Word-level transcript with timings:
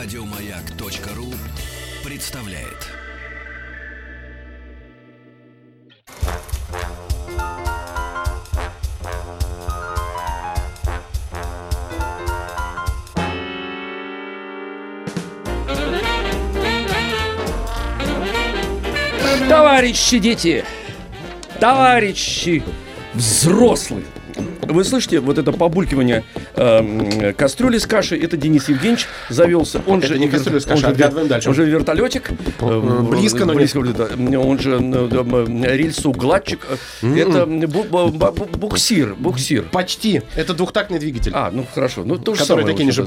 Радиомаяк.ру 0.00 1.34
представляет. 2.04 2.86
Товарищи 19.48 20.20
дети, 20.20 20.64
товарищи 21.58 22.62
взрослые, 23.14 24.04
вы 24.68 24.84
слышите 24.84 25.20
вот 25.20 25.38
это 25.38 25.52
побулькивание 25.52 26.24
э, 26.54 27.32
кастрюли 27.32 27.78
с 27.78 27.86
кашей? 27.86 28.18
Это 28.18 28.36
Денис 28.36 28.68
Евгеньевич 28.68 29.06
завелся. 29.30 29.82
Он 29.86 29.98
это 29.98 30.08
же 30.08 30.18
не 30.18 30.28
кастрюля 30.28 30.60
с 30.60 30.64
кашей, 30.66 30.88
он 30.88 30.94
же, 30.94 31.24
дальше. 31.26 31.48
Он 31.48 31.54
же 31.54 31.64
вертолетик. 31.64 32.30
Близко, 32.60 33.44
но 33.44 33.54
близко, 33.54 33.80
нет. 33.80 34.38
Он 34.38 34.58
же 34.58 34.78
рельсоукладчик. 34.78 36.60
Mm-hmm. 37.02 37.20
Это 37.20 37.44
бу- 37.66 37.88
бу- 37.88 38.58
буксир, 38.58 39.14
буксир. 39.14 39.64
Почти. 39.72 40.22
Это 40.36 40.54
двухтактный 40.54 40.98
двигатель. 40.98 41.32
А, 41.34 41.50
ну 41.52 41.64
хорошо. 41.74 42.04
Ну 42.04 42.18
то 42.18 42.34
же 42.34 42.40
Который 42.40 42.60
самое. 42.62 42.76
Такие 42.76 42.92
же... 42.92 43.06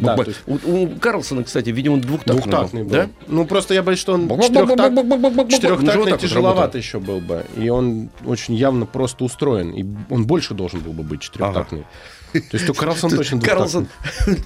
Да, 0.00 0.16
есть... 0.24 0.40
у, 0.46 0.54
у 0.72 0.88
Карлсона, 0.88 1.44
кстати, 1.44 1.70
видимо, 1.70 1.94
он 1.94 2.00
двухтактный. 2.00 2.42
Двухтактный 2.42 2.82
был. 2.84 2.90
Да? 2.90 3.08
Ну 3.26 3.44
просто 3.44 3.74
я 3.74 3.82
боюсь, 3.82 3.98
что 3.98 4.12
он 4.12 4.28
четырехтактный, 4.28 5.48
четырехтактный 5.48 6.18
тяжеловато 6.18 6.78
еще 6.78 7.00
был 7.00 7.20
бы. 7.20 7.44
И 7.56 7.68
он 7.68 8.10
очень 8.24 8.54
явно 8.54 8.86
просто 8.86 9.24
устроен. 9.24 9.79
И 9.80 9.86
он 10.10 10.26
больше 10.26 10.54
должен 10.54 10.80
был 10.80 10.92
бы 10.92 11.02
быть 11.02 11.20
четырехтактный. 11.20 11.84
То 12.32 12.38
есть 12.56 12.68
у 12.68 12.74
Карлсона 12.74 13.16
точно 13.16 13.40
Карлсон. 13.40 13.88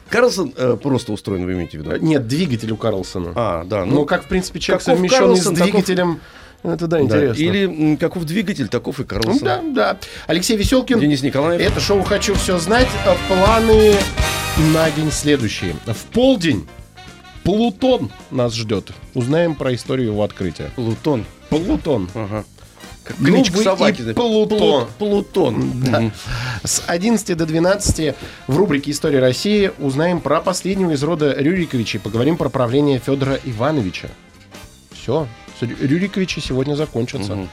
Карлсон 0.09 0.55
э, 0.57 0.77
просто 0.83 1.13
устроен, 1.13 1.45
вы 1.45 1.53
имеете 1.53 1.79
в 1.79 1.83
виду? 1.83 1.97
Нет, 2.05 2.27
двигатель 2.27 2.73
у 2.73 2.77
Карлсона. 2.77 3.33
А, 3.35 3.65
да. 3.65 3.85
Ну, 3.85 4.07
как, 4.07 4.25
в 4.25 4.29
принципе, 4.29 4.61
человек 4.61 4.83
совмещенный 4.83 5.37
с 5.37 5.45
Карлсон, 5.45 5.55
таков- 5.57 5.71
двигателем. 5.85 6.21
Это 6.63 6.87
да, 6.87 6.97
да. 6.97 7.03
интересно. 7.03 7.43
Или 7.43 7.65
м, 7.67 7.97
каков 7.99 8.25
двигатель, 8.25 8.69
таков 8.69 8.99
и 9.01 9.05
Карлсон. 9.05 9.39
да, 9.41 9.61
да. 9.63 9.99
Алексей 10.27 10.57
Веселкин. 10.57 10.99
Денис 10.99 11.23
Николаев. 11.23 11.61
Это 11.61 11.79
шоу 11.79 12.03
«Хочу 12.03 12.35
все 12.37 12.59
знать». 12.59 12.89
А 13.07 13.17
Планы 13.29 13.97
на 14.73 14.91
день 14.93 15.13
следующие. 15.13 15.77
В 15.85 16.05
полдень 16.13 16.67
Плутон 17.43 18.11
нас 18.31 18.55
ждет. 18.55 18.93
Узнаем 19.13 19.55
про 19.55 19.75
историю 19.75 20.13
его 20.13 20.23
открытия. 20.23 20.71
Плутон. 20.77 21.27
Плутон. 21.51 22.09
Ага. 22.15 22.45
Как 23.05 23.19
Ну, 23.19 23.27
кличка 23.27 23.57
вы 23.59 23.65
и. 23.65 24.15
Плутон. 24.15 24.59
Плут- 24.59 24.89
Плутон. 24.99 25.81
Да. 25.83 26.11
С 26.65 26.83
11 26.87 27.37
до 27.37 27.45
12 27.47 28.15
в 28.47 28.57
рубрике 28.57 28.91
«История 28.93 29.21
России» 29.21 29.71
узнаем 29.79 30.21
про 30.21 30.41
последнего 30.41 30.93
из 30.93 31.03
рода 31.03 31.35
Рюриковичей. 31.39 32.01
Поговорим 32.01 32.37
про 32.39 32.49
правление 32.49 32.99
Федора 32.99 33.39
Ивановича. 33.45 34.09
Все. 34.93 35.29
Рюриковичи 35.61 36.41
сегодня 36.41 36.75
закончатся. 36.75 37.35
Мгм. 37.37 37.51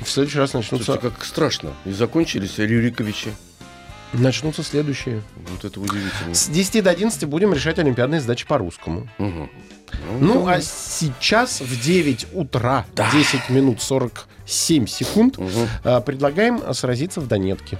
В 0.00 0.10
следующий 0.10 0.38
раз 0.38 0.54
начнутся, 0.54 0.86
Слушайте, 0.86 1.10
как 1.10 1.24
страшно. 1.24 1.70
И 1.84 1.92
закончились 1.92 2.58
Рюриковичи. 2.58 3.28
начнутся 4.14 4.62
следующие. 4.62 5.22
Вот 5.50 5.64
это 5.64 5.80
удивительно. 5.80 6.34
С 6.34 6.48
10 6.48 6.80
до 6.82 6.90
11 6.90 7.24
будем 7.26 7.52
решать 7.52 7.78
олимпиадные 7.78 8.20
задачи 8.20 8.46
по 8.46 8.58
русскому. 8.58 9.08
Мгм. 9.18 9.50
Ну, 10.20 10.46
а 10.48 10.60
сейчас 10.60 11.60
в 11.60 11.80
9 11.80 12.26
утра, 12.32 12.84
Да. 12.96 13.08
10 13.12 13.48
минут 13.50 13.80
47 14.46 14.86
секунд, 14.86 15.38
а, 15.84 16.00
предлагаем 16.00 16.62
сразиться 16.74 17.20
в 17.20 17.28
Донетке. 17.28 17.78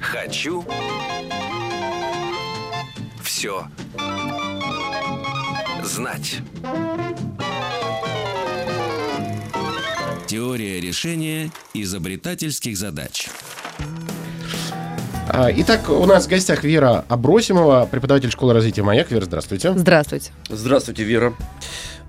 Хочу 0.00 0.64
все 3.22 3.66
знать. 5.82 6.38
Теория 10.26 10.80
решения 10.80 11.50
изобретательских 11.74 12.76
задач. 12.78 13.28
А, 15.28 15.50
Итак, 15.54 15.88
у 15.88 16.04
нас 16.04 16.26
в 16.26 16.28
гостях 16.28 16.64
Вера 16.64 17.04
Абросимова, 17.08 17.88
преподаватель 17.90 18.30
школы 18.30 18.52
развития 18.54 18.82
«Маяк». 18.82 19.10
Вера, 19.10 19.24
здравствуйте. 19.24 19.72
Здравствуйте. 19.76 20.30
Здравствуйте, 20.48 21.04
Вера. 21.04 21.32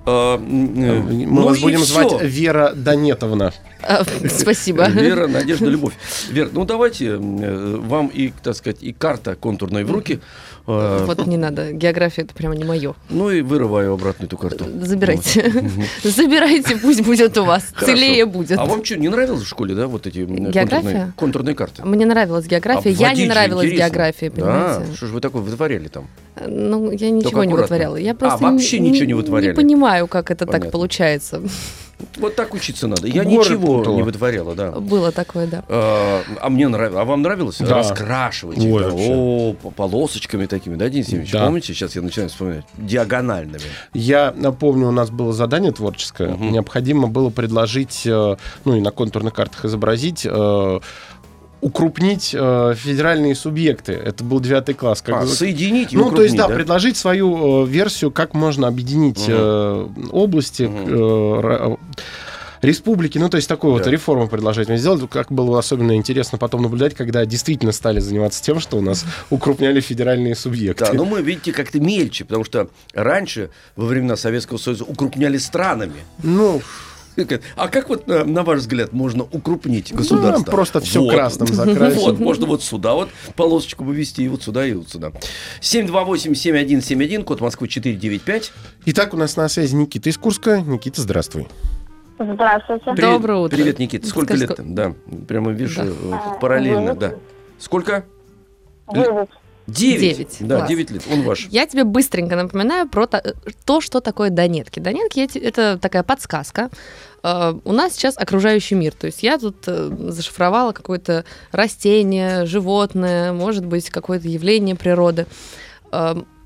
А, 0.06 0.36
э, 0.36 0.40
Мы 0.40 1.26
ну 1.26 1.44
вас 1.44 1.60
будем 1.60 1.82
всё. 1.84 1.94
звать 1.94 2.22
Вера 2.24 2.74
Донетовна. 2.76 3.54
А, 3.82 4.04
Спасибо. 4.30 4.90
Вера, 4.90 5.28
Надежда, 5.28 5.66
Любовь. 5.66 5.94
Вер, 6.30 6.50
ну 6.52 6.66
давайте 6.66 7.12
э, 7.18 7.78
вам 7.78 8.08
и, 8.08 8.34
так 8.44 8.56
сказать, 8.56 8.78
и 8.82 8.92
карта 8.92 9.36
контурная 9.36 9.86
в 9.86 9.92
руки. 9.92 10.14
э, 10.16 10.20
Вот 10.66 11.26
не 11.28 11.38
надо. 11.38 11.72
География 11.74 12.22
это 12.22 12.34
прямо 12.34 12.56
не 12.56 12.64
мое. 12.64 12.96
Ну 13.10 13.30
и 13.30 13.42
вырываю 13.42 13.94
обратно 13.94 14.26
эту 14.26 14.38
карту. 14.38 14.66
Забирайте. 14.82 15.52
Забирайте, 16.04 16.78
пусть 16.78 17.02
будет 17.02 17.38
у 17.38 17.44
вас. 17.44 17.66
Хорошо. 17.74 17.94
Целее 17.98 18.26
будет. 18.26 18.58
А 18.58 18.66
вам 18.66 18.84
что, 18.84 18.98
не 18.98 19.10
нравилось 19.10 19.42
в 19.44 19.48
школе, 19.48 19.76
да, 19.76 19.88
вот 19.88 20.08
эти 20.08 20.26
контурные, 20.26 21.14
контурные 21.18 21.56
карты? 21.56 21.84
Мне 21.86 22.06
нравилась 22.06 22.46
география. 22.48 22.92
Я 22.92 23.14
не 23.14 23.26
нравилась 23.28 23.66
интересно. 23.66 23.86
география, 23.90 24.30
Да, 24.30 24.36
понимаете? 24.36 24.96
что 24.96 25.08
же 25.08 25.14
вы 25.14 25.22
такое 25.22 25.42
вытворяли 25.42 25.88
там? 25.90 26.08
Ну, 26.48 26.92
я 26.92 27.10
ничего 27.10 27.44
не 27.44 27.50
аккуратно. 27.52 27.62
вытворяла. 27.76 27.96
Я 27.98 28.12
А, 28.12 28.16
просто 28.16 28.44
вообще 28.44 28.80
не- 28.80 28.92
ничего 28.92 29.06
не 29.06 29.14
вытворяли? 29.14 29.50
Не 29.52 29.56
понимаю, 29.56 30.08
как 30.08 30.32
это 30.32 30.46
Понятно. 30.46 30.66
так 30.66 30.72
получается. 30.72 31.42
Вот 32.18 32.36
так 32.36 32.54
учиться 32.54 32.88
надо. 32.88 33.08
Я 33.08 33.24
Горы 33.24 33.36
ничего 33.38 33.78
путала. 33.78 33.96
не 33.96 34.04
вытворяла, 34.04 34.56
да. 34.56 34.72
Было 34.72 35.12
такое, 35.12 35.48
да. 35.48 35.64
А, 35.68 36.22
а 36.42 36.50
мне 36.50 36.68
нравилось. 36.68 37.02
А 37.02 37.06
вам 37.06 37.22
нравилось? 37.22 37.58
Да. 37.60 37.78
Раскрашивать 37.78 38.58
их, 38.58 38.74
Ой, 38.74 38.82
да. 38.84 38.90
вообще. 38.90 39.14
О, 39.16 39.54
по- 39.54 39.72
полосочками 39.72 40.46
такими, 40.46 40.76
да, 40.76 40.90
Денис 40.90 41.06
Евгеньевич? 41.08 41.32
Да. 41.32 41.46
Помните? 41.46 41.74
Сейчас 41.74 41.96
я 41.96 42.02
начинаю 42.02 42.30
вспоминать. 42.30 42.66
Диагональными. 42.78 43.62
Я 43.94 44.34
напомню, 44.36 44.88
у 44.88 44.92
нас 44.92 45.10
было 45.10 45.34
задание 45.34 45.72
творческое. 45.72 46.30
Мгм. 46.30 46.52
Необходимо 46.52 47.08
было 47.08 47.30
предложить, 47.30 48.04
э, 48.06 48.36
ну 48.66 48.76
и 48.76 48.82
на 48.82 48.92
контурных 48.92 49.34
картах 49.34 49.66
изобразить, 49.66 50.26
э, 50.26 50.80
укрупнить 51.64 52.36
э, 52.38 52.74
федеральные 52.76 53.36
субъекты. 53.36 53.94
Это 53.94 54.24
был 54.24 54.40
девятый 54.42 54.76
класс. 54.76 55.02
Как 55.02 55.16
А, 55.24 55.26
соединить 55.26 55.94
и 55.94 55.98
Ну, 55.98 56.12
то 56.12 56.22
есть, 56.22 56.36
укрупнить, 56.36 56.38
да, 56.50 56.56
предложить 56.56 56.98
свою 56.98 57.64
э, 57.64 57.68
версию, 57.68 58.12
как 58.12 58.34
можно 58.34 58.68
объединить 58.68 59.20
Мгм. 59.28 59.32
э, 59.38 59.88
области, 60.12 60.64
Мгм. 60.64 60.86
э, 60.88 61.76
республики, 62.62 63.18
ну, 63.18 63.30
то 63.30 63.38
есть, 63.38 63.48
такую 63.48 63.74
вот 63.74 63.84
Да. 63.84 63.92
реформу 63.92 64.28
предложить. 64.28 64.68
Мы 64.70 64.78
сделали, 64.78 65.08
как 65.08 65.32
было 65.32 65.58
особенно 65.60 65.96
интересно 65.96 66.38
потом 66.38 66.62
наблюдать, 66.64 66.96
когда 66.96 67.26
действительно 67.26 67.72
стали 67.72 68.00
заниматься 68.00 68.44
тем, 68.44 68.60
что 68.60 68.78
у 68.78 68.82
нас 68.82 69.06
укрупняли 69.30 69.80
федеральные 69.80 70.36
субъекты. 70.36 70.86
Да, 70.86 70.94
но 70.94 71.06
мы, 71.06 71.22
видите, 71.22 71.52
как-то 71.54 71.80
мельче, 71.80 72.26
потому 72.26 72.44
что 72.44 72.68
раньше, 72.94 73.50
во 73.76 73.86
времена 73.86 74.16
Советского 74.18 74.58
Союза, 74.58 74.84
укрупняли 74.84 75.38
странами. 75.38 76.04
Ну, 76.24 76.62
А 77.56 77.68
как 77.68 77.90
вот, 77.90 78.08
на, 78.08 78.24
на 78.24 78.44
ваш 78.44 78.60
взгляд, 78.60 78.92
можно 78.94 79.24
укрупнить 79.24 79.92
ну, 79.92 79.98
государство? 79.98 80.52
просто 80.52 80.80
все 80.80 81.02
Вот. 81.02 81.14
красным 81.14 81.48
закрасить. 81.54 82.02
Вот, 82.02 82.20
можно 82.20 82.46
вот 82.46 82.64
сюда 82.64 82.94
вот 82.94 83.10
полосочку 83.36 83.84
вывести, 83.84 84.22
и 84.22 84.28
вот 84.28 84.44
сюда, 84.44 84.66
и 84.66 84.74
вот 84.74 84.90
сюда. 84.90 85.12
728-7171, 85.62 87.24
код 87.24 87.42
Москвы 87.42 87.68
495. 87.68 88.52
Итак, 88.86 89.14
у 89.14 89.18
нас 89.18 89.36
на 89.38 89.48
связи 89.50 89.76
Никита 89.76 90.10
из 90.10 90.18
Курска. 90.18 90.62
Никита, 90.62 91.02
здравствуй. 91.02 91.48
Здравствуйте. 92.20 92.84
Привет, 92.86 93.12
Доброе 93.12 93.40
утро. 93.40 93.56
Привет, 93.56 93.80
Никита. 93.80 94.08
Сколько 94.08 94.38
Скажи, 94.38 94.48
лет? 94.48 94.74
Да, 94.76 94.94
прямо 95.28 95.52
вижу 95.52 95.82
Да. 95.84 96.22
э, 96.36 96.40
параллельно, 96.40 96.96
да. 96.96 97.16
Сколько? 97.60 98.06
Девять. 98.94 99.30
Девять. 99.68 100.18
Девять, 100.18 100.38
Да, 100.42 100.58
класс. 100.58 100.70
девять 100.70 100.92
лет. 100.92 101.04
Он 101.12 101.22
ваш. 101.24 101.48
Я 101.50 101.66
тебе 101.66 101.84
быстренько 101.86 102.36
напоминаю 102.36 102.88
про 102.90 103.08
то, 103.08 103.22
то, 103.66 103.80
что 103.82 104.02
такое 104.02 104.30
Донетки. 104.30 104.80
Донетки 104.80 105.22
это 105.40 105.78
такая 105.82 106.04
подсказка. 106.04 106.70
Э, 107.24 107.54
У 107.64 107.72
нас 107.72 107.94
сейчас 107.94 108.18
окружающий 108.18 108.76
мир. 108.76 108.94
То 108.94 109.08
есть 109.08 109.24
я 109.24 109.38
тут 109.38 109.56
э, 109.68 109.90
зашифровала 110.10 110.74
какое-то 110.74 111.24
растение, 111.52 112.46
животное, 112.46 113.32
может 113.32 113.66
быть, 113.66 113.90
какое-то 113.90 114.28
явление 114.28 114.76
природы. 114.76 115.28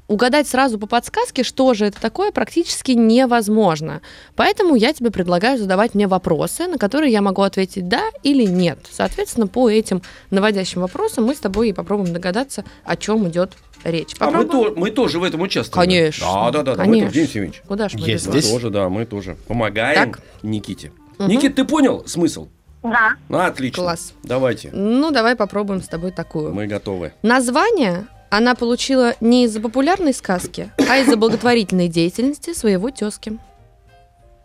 Угадать 0.08 0.48
сразу 0.48 0.80
по 0.80 0.88
подсказке, 0.88 1.44
что 1.44 1.74
же 1.74 1.86
это 1.86 2.00
такое, 2.00 2.32
практически 2.32 2.92
невозможно. 2.92 4.02
Поэтому 4.36 4.76
я 4.76 4.94
тебе 4.94 5.12
предлагаю 5.12 5.58
задавать 5.58 5.96
мне 5.96 6.08
вопросы, 6.08 6.68
на 6.68 6.78
которые 6.78 7.12
я 7.12 7.22
могу 7.22 7.42
ответить 7.42 7.90
да 7.90 8.02
или 8.24 8.44
нет. 8.46 8.80
Соответственно, 8.90 9.48
по 9.48 9.70
этим 9.70 10.02
наводящим 10.32 10.80
вопросам 10.82 11.26
мы 11.26 11.36
с 11.36 11.40
тобой 11.40 11.70
и 11.70 11.74
попробуем 11.74 12.14
догадаться, 12.14 12.64
о 12.86 12.96
чем 12.96 13.28
идет 13.28 13.52
речь. 13.84 14.16
А 14.20 14.32
мы, 14.32 14.44
Попробуем? 14.46 14.74
то- 14.76 14.80
мы 14.80 14.92
тоже 14.92 15.20
в 15.20 15.24
этом 15.26 15.42
участвуем. 15.42 15.90
Конечно. 15.90 16.26
Да, 16.26 16.52
да, 16.52 16.64
да. 16.64 16.76
да. 16.76 16.84
Мы 16.86 16.86
Конечно. 16.86 17.08
тоже, 17.08 17.14
Денис 17.14 17.30
Евгеньевич. 17.36 17.62
Куда 17.68 17.90
ж 17.90 17.94
мы 17.96 18.00
Есть 18.08 18.28
Мы 18.28 18.32
здесь? 18.40 18.50
тоже, 18.50 18.70
да, 18.70 18.88
мы 18.90 19.06
тоже. 19.06 19.36
Помогаем 19.48 20.14
Так. 20.14 20.22
Никите. 20.42 20.94
Мгм. 21.18 21.30
Никит, 21.30 21.56
ты 21.56 21.66
понял 21.66 22.04
смысл? 22.08 22.48
Да. 22.82 23.16
Ну, 23.28 23.40
отлично. 23.40 23.84
Класс. 23.84 24.14
Давайте. 24.24 24.70
Ну, 24.72 25.12
давай 25.12 25.36
попробуем 25.36 25.82
с 25.82 25.88
тобой 25.90 26.12
такую. 26.12 26.54
Мы 26.54 26.68
готовы. 26.68 27.12
Название 27.24 28.08
она 28.30 28.56
получила 28.56 29.16
не 29.22 29.46
из-за 29.46 29.62
популярной 29.62 30.14
сказки, 30.14 30.72
а 30.90 30.98
из-за 30.98 31.18
благотворительной 31.18 31.88
деятельности 31.88 32.54
своего 32.54 32.90
тезки. 32.90 33.38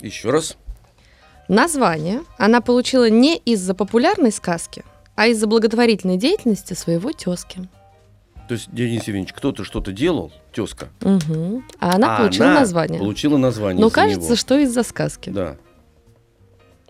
Еще 0.00 0.30
раз. 0.30 0.56
Название 1.48 2.22
она 2.38 2.60
получила 2.60 3.10
не 3.10 3.36
из-за 3.36 3.74
популярной 3.74 4.32
сказки, 4.32 4.84
а 5.16 5.26
из-за 5.26 5.46
благотворительной 5.46 6.16
деятельности 6.16 6.74
своего 6.74 7.12
тезки. 7.12 7.68
То 8.48 8.54
есть, 8.54 8.68
Денис 8.72 9.04
Евгеньевич, 9.04 9.32
кто-то 9.32 9.64
что-то 9.64 9.92
делал, 9.92 10.32
тезка. 10.52 10.88
Мгм. 11.00 11.64
А 11.78 11.94
она 11.94 12.16
а 12.16 12.18
получила 12.20 12.46
она 12.50 12.60
название. 12.60 12.98
Получила 12.98 13.36
название. 13.36 13.80
Но 13.80 13.86
из-за 13.86 13.94
кажется, 13.94 14.26
него. 14.26 14.36
что 14.36 14.58
из-за 14.58 14.82
сказки. 14.82 15.30
Да. 15.30 15.56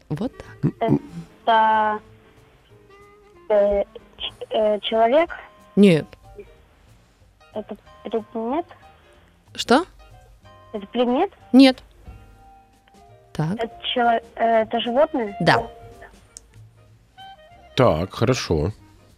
Вот 0.08 0.32
так. 0.34 0.90
Это 1.44 1.98
э, 3.48 3.84
ч- 4.18 4.32
э, 4.50 4.80
человек, 4.80 5.30
Нет. 5.76 6.06
Это 7.54 7.76
предмет, 8.04 8.66
Что? 9.54 9.84
это 10.72 10.87
предмет, 10.87 11.31
Нет. 11.52 11.82
Так. 13.32 13.54
это, 13.58 13.70
чело- 13.94 14.20
э, 14.37 14.62
это 14.62 14.81
животное. 14.81 15.37
Да. 15.40 15.66
Так, 17.76 18.12
хорошо. 18.14 18.72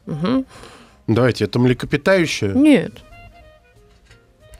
Мгм. 0.06 0.46
Давайте, 1.06 1.44
это 1.44 1.58
млекопитающее? 1.58 2.52
Нет. 2.54 2.92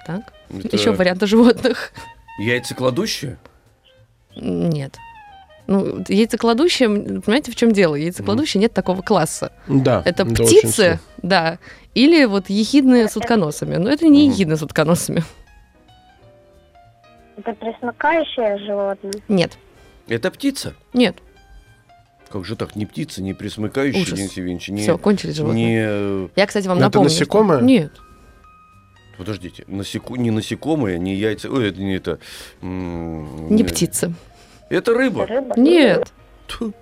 Так. 0.07 0.33
Это 0.51 0.77
Еще 0.77 0.93
варианты 0.93 1.27
животных. 1.27 1.93
Яйцекладущее? 2.39 3.39
Нет. 4.37 4.99
Ну, 5.67 6.05
яйцекладущие, 6.09 6.89
понимаете, 7.21 7.51
в 7.51 7.57
чем 7.57 7.73
дело? 7.73 7.95
Яйцекладущие 7.95 8.61
нет 8.61 8.73
такого 8.75 9.01
класса. 9.03 9.53
Да. 9.67 10.03
Это 10.05 10.25
да, 10.25 10.35
птицы, 10.35 11.01
да, 11.23 11.59
или 11.95 12.25
вот 12.27 12.51
ехидные 12.51 13.09
с 13.09 13.17
утконосами. 13.17 13.77
Но 13.77 13.89
это 13.91 14.07
не 14.07 14.29
ехидные 14.29 14.57
с 14.59 14.63
утконосами. 14.63 15.25
Это 17.37 17.53
пресмыкающее 17.53 18.59
животное. 18.59 19.13
Нет, 19.29 19.59
Это 20.09 20.31
птица? 20.31 20.75
нет. 20.93 21.17
Как 22.31 22.45
же 22.45 22.57
так? 22.57 22.75
Не 22.75 22.85
птица, 22.85 23.23
не 23.23 23.33
присмыкающая, 23.33 24.03
Ужас. 24.03 24.19
Денис 24.19 24.33
Евгеньевич, 24.33 24.69
не... 24.69 24.83
Все, 24.83 24.99
кончились 24.99 25.37
животные. 25.37 25.65
не... 25.67 25.85
э, 25.87 26.29
Я, 26.35 26.47
кстати, 26.47 26.67
вам 26.67 26.79
Это 26.79 26.87
напомню. 26.87 27.09
насекомое? 27.11 27.59
что- 27.59 27.67
Нет. 27.67 27.93
Подождите, 29.19 29.63
насеку... 29.69 30.17
не 30.17 30.33
насекомые, 30.33 30.99
не 30.99 31.15
яйца... 31.15 31.49
Ой, 31.49 31.69
это 31.69 31.81
не 31.81 31.95
это... 31.95 32.19
м, 32.61 33.55
Не 33.55 33.63
э, 33.63 33.67
птица. 33.67 34.13
Это 34.69 34.95
рыба. 34.95 35.25
Это 35.25 35.35
рыба. 35.35 35.55
Нет. 35.59 36.13
Тьфу. 36.49 36.73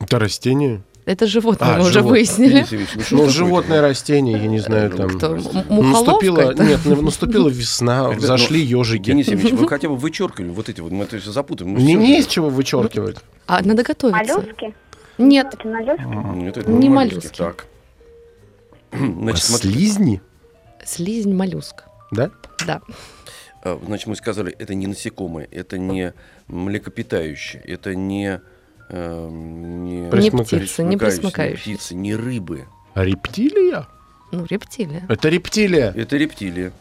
Это 0.00 0.18
растение? 0.18 0.82
Это 1.04 1.26
животное, 1.26 1.70
А, 1.70 1.74
мы 1.76 1.80
уже 1.84 1.92
животное. 1.94 2.10
выяснили. 2.10 2.50
Денис 2.50 2.70
Евгеньевич, 2.70 3.10
ну 3.12 3.24
Ну, 3.24 3.28
животное, 3.30 3.80
растение, 3.80 4.38
я 4.38 4.46
не 4.46 4.58
знаю, 4.58 4.90
там... 4.90 5.08
Кто? 5.08 5.36
Наступила, 5.36 6.52
это? 6.52 6.62
нет, 6.62 6.84
наступила 6.84 7.48
весна, 7.48 8.10
Ребят, 8.12 8.40
ну, 8.50 8.56
ежики. 8.56 9.04
Денис 9.06 9.26
Евгеньевич, 9.28 9.58
вы 9.58 9.68
хотя 9.70 9.88
бы 9.88 9.96
вычеркивали 9.96 10.50
вот 10.50 10.68
эти 10.68 10.82
вот, 10.82 10.92
мы 10.92 11.04
это 11.04 11.18
все 11.18 11.32
запутаем. 11.32 11.74
не 11.76 11.94
же. 11.94 12.00
есть 12.02 12.28
чего 12.28 12.50
вычеркивать. 12.50 13.16
А, 13.46 13.62
надо 13.62 13.82
готовиться. 13.84 14.34
Моллюски? 14.34 14.74
Нет, 15.16 15.46
Это 15.54 15.66
моллюски? 15.66 16.36
Нет, 16.36 16.56
это 16.58 16.70
Не 16.70 16.88
моллюски. 16.90 17.14
моллюски. 17.16 17.38
Так. 17.38 17.66
Значит, 18.92 19.44
смотри, 19.44 19.70
Слизни, 19.72 20.20
слизень 20.84 21.34
моллюск. 21.34 21.84
да? 22.10 22.30
Да. 22.66 22.82
А, 23.62 23.80
значит, 23.84 24.06
мы 24.06 24.16
сказали, 24.16 24.52
это 24.58 24.74
не 24.74 24.86
насекомые, 24.86 25.46
это 25.50 25.78
не 25.78 26.12
млекопитающие, 26.48 27.62
это 27.62 27.94
не... 27.94 28.40
эм, 28.90 29.84
не, 29.84 30.00
Не 30.00 30.30
птицы, 30.30 30.82
не 30.84 30.96
пресмыкающие. 30.96 31.56
птицы, 31.76 31.94
не 31.94 32.14
рыбы. 32.14 32.66
А 32.94 33.04
рептилия? 33.04 33.86
Ну, 34.32 34.44
рептилия. 34.44 35.04
Это 35.08 35.28
рептилия. 35.28 35.92
Это 35.92 36.16
рептилии. 36.16 36.72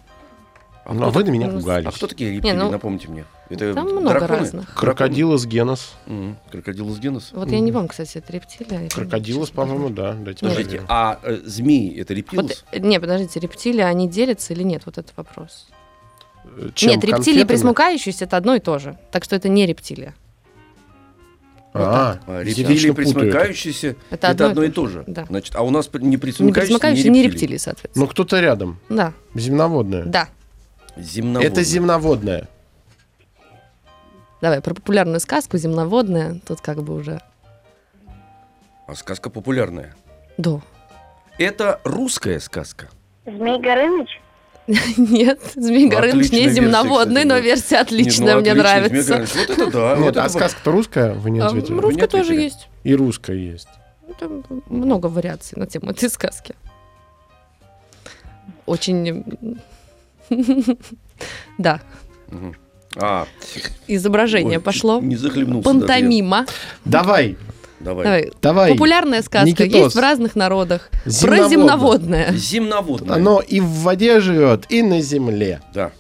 А, 0.86 0.94
Ну, 0.94 1.06
а 1.08 1.10
вы 1.10 1.24
на 1.24 1.30
меня 1.30 1.50
пугались. 1.50 1.86
а 1.88 1.92
кто 1.92 2.08
такие 2.08 2.32
рептилии, 2.36 2.56
ну, 2.56 2.72
напомните 2.72 3.10
мне? 3.10 3.26
Это 3.50 3.74
Там 3.74 3.88
много 3.90 4.10
драконы? 4.10 4.40
разных. 4.40 4.74
Крокодилос 4.74 5.46
генос. 5.46 5.96
Мгм. 6.06 6.38
Крокодилус 6.52 7.00
генус? 7.00 7.30
Вот 7.34 7.50
я 7.50 7.60
не 7.62 7.72
помню, 7.72 7.88
кстати, 7.88 8.18
это 8.18 8.34
рептилия. 8.34 8.82
или- 8.82 8.90
Крокодилос, 8.90 9.52
по-моему, 9.52 9.90
да. 9.90 10.14
дайте 10.14 10.42
Подождите, 10.42 10.70
проверю. 10.70 10.86
а 10.90 11.20
э, 11.24 11.38
змеи 11.46 11.98
это 11.98 12.14
рептилус? 12.14 12.44
Вот, 12.46 12.66
э, 12.72 12.80
не, 12.80 13.00
подождите, 13.00 13.40
рептилии, 13.40 13.82
они 13.82 14.10
делятся 14.10 14.54
или 14.54 14.64
нет? 14.64 14.84
Вот 14.86 14.98
этот 14.98 15.16
вопрос. 15.16 15.68
Чем, 16.76 16.92
нет, 16.92 17.04
рептилии 17.04 17.42
и 17.42 17.46
пресмыкающиеся 17.46 18.26
это 18.26 18.38
одно 18.38 18.56
и 18.56 18.60
то 18.60 18.80
же. 18.80 18.98
Так 19.12 19.24
что 19.24 19.36
это 19.36 19.50
не 19.50 19.66
рептилия. 19.66 20.16
А, 21.74 22.20
А, 22.26 22.44
рептилии 22.44 22.92
присмыкающиеся 22.92 23.96
Это 24.10 24.28
это, 24.28 24.30
одно 24.30 24.46
одно 24.48 24.64
и 24.64 24.70
то 24.70 24.88
же. 24.88 25.04
Да. 25.06 25.26
Значит, 25.26 25.56
а 25.56 25.62
у 25.62 25.70
нас 25.70 25.90
не 25.94 26.08
Не 26.08 26.18
присмыкающиеся, 26.18 26.80
пресмыкающие, 26.80 27.10
не 27.10 27.24
рептилии, 27.24 27.58
соответственно. 27.58 28.06
Ну, 28.06 28.12
кто-то 28.12 28.40
рядом. 28.40 28.80
Да, 28.90 29.14
Земноводное. 29.36 30.04
да. 30.06 30.30
Земноводные. 30.96 31.52
Это 31.52 31.64
земноводное. 31.64 32.48
Давай, 34.42 34.62
про 34.62 34.74
популярную 34.74 35.20
сказку 35.20 35.58
«Земноводная». 35.58 36.40
Тут 36.48 36.62
как 36.62 36.84
бы 36.84 36.94
уже... 36.96 37.20
А 38.86 38.96
сказка 38.96 39.30
популярная. 39.30 39.96
Да. 40.38 40.62
Это 41.38 41.82
русская 41.84 42.40
сказка. 42.40 42.90
Змей 43.26 43.60
Горыныч? 43.60 44.22
Нет, 44.98 45.40
Змей 45.56 45.88
Горыныч 45.88 46.30
не 46.32 46.50
земноводный, 46.50 47.24
но 47.24 47.38
версия 47.38 47.78
отличная, 47.78 48.28
Не, 48.28 48.34
ну, 48.36 48.42
мне 48.42 48.52
отличная, 48.52 48.82
нравится. 48.82 49.02
Змей 49.02 49.18
Горыныч. 49.18 49.30
Вот 49.36 49.50
это 49.50 49.72
да. 49.72 49.96
вот 49.96 50.04
Нет, 50.04 50.18
а 50.18 50.30
сказка-то 50.30 50.72
русская? 50.72 51.14
Вы 51.14 51.30
не 51.30 51.40
А, 51.40 51.48
ответили. 51.48 51.80
Русская 51.80 52.02
не 52.02 52.08
тоже 52.08 52.36
есть. 52.36 52.68
И 52.84 52.94
русская 52.94 53.38
есть. 53.38 53.70
Там 54.20 54.44
много 54.68 55.08
вариаций 55.08 55.58
на 55.58 55.68
тему 55.68 55.92
этой 55.92 56.10
сказки. 56.10 56.56
Очень... 58.66 59.26
Да. 61.58 61.82
А, 62.96 63.26
изображение 63.88 64.58
ой, 64.58 64.64
пошло. 64.64 65.00
Не 65.00 65.16
захлебнулся. 65.16 65.68
Пантомима. 65.70 66.46
Давай, 66.86 67.38
Давай. 67.80 68.04
Давай. 68.06 68.32
давай. 68.42 68.72
Популярная 68.74 69.22
сказка 69.22 69.48
Никитос. 69.48 69.76
есть 69.84 69.96
в 69.96 70.00
разных 70.00 70.36
народах. 70.36 70.90
Про 70.92 71.10
Земноводное. 71.12 71.50
земноводное. 71.50 72.32
Земноводное. 72.34 73.16
Оно 73.16 73.40
и 73.40 73.60
в 73.60 73.68
воде 73.84 74.20
живет, 74.20 74.66
и 74.70 74.82
на 74.82 75.00
земле. 75.02 75.62
Да. 75.74 75.92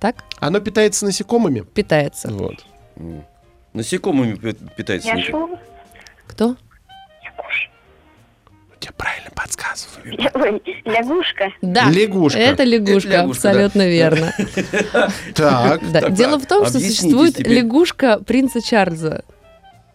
Так 0.00 0.16
Оно 0.38 0.60
питается 0.60 1.04
насекомыми. 1.04 1.60
питается. 1.60 2.28
Вот. 2.30 2.64
М. 2.96 3.24
Насекомыми 3.74 4.34
пи- 4.36 4.56
питается. 4.76 5.08
Яшу? 5.10 5.58
Кто? 6.26 6.56
Я 8.82 8.92
правильно 8.92 9.30
подсказываю. 9.34 10.16
Лягушка? 10.86 11.52
Да. 11.60 11.90
Лягушка. 11.90 12.38
Это 12.38 12.64
лягушка, 12.64 13.08
Это 13.08 13.10
лягушка, 13.10 13.10
да. 13.10 13.22
абсолютно 13.24 13.88
верно. 13.88 14.32
Так. 15.34 15.90
Да. 15.92 16.08
Дело 16.08 16.38
в 16.38 16.46
том, 16.46 16.64
что 16.64 16.78
объясните 16.78 17.00
существует 17.02 17.36
теперь. 17.36 17.52
лягушка 17.58 18.18
принца 18.20 18.62
Чарльза. 18.62 19.22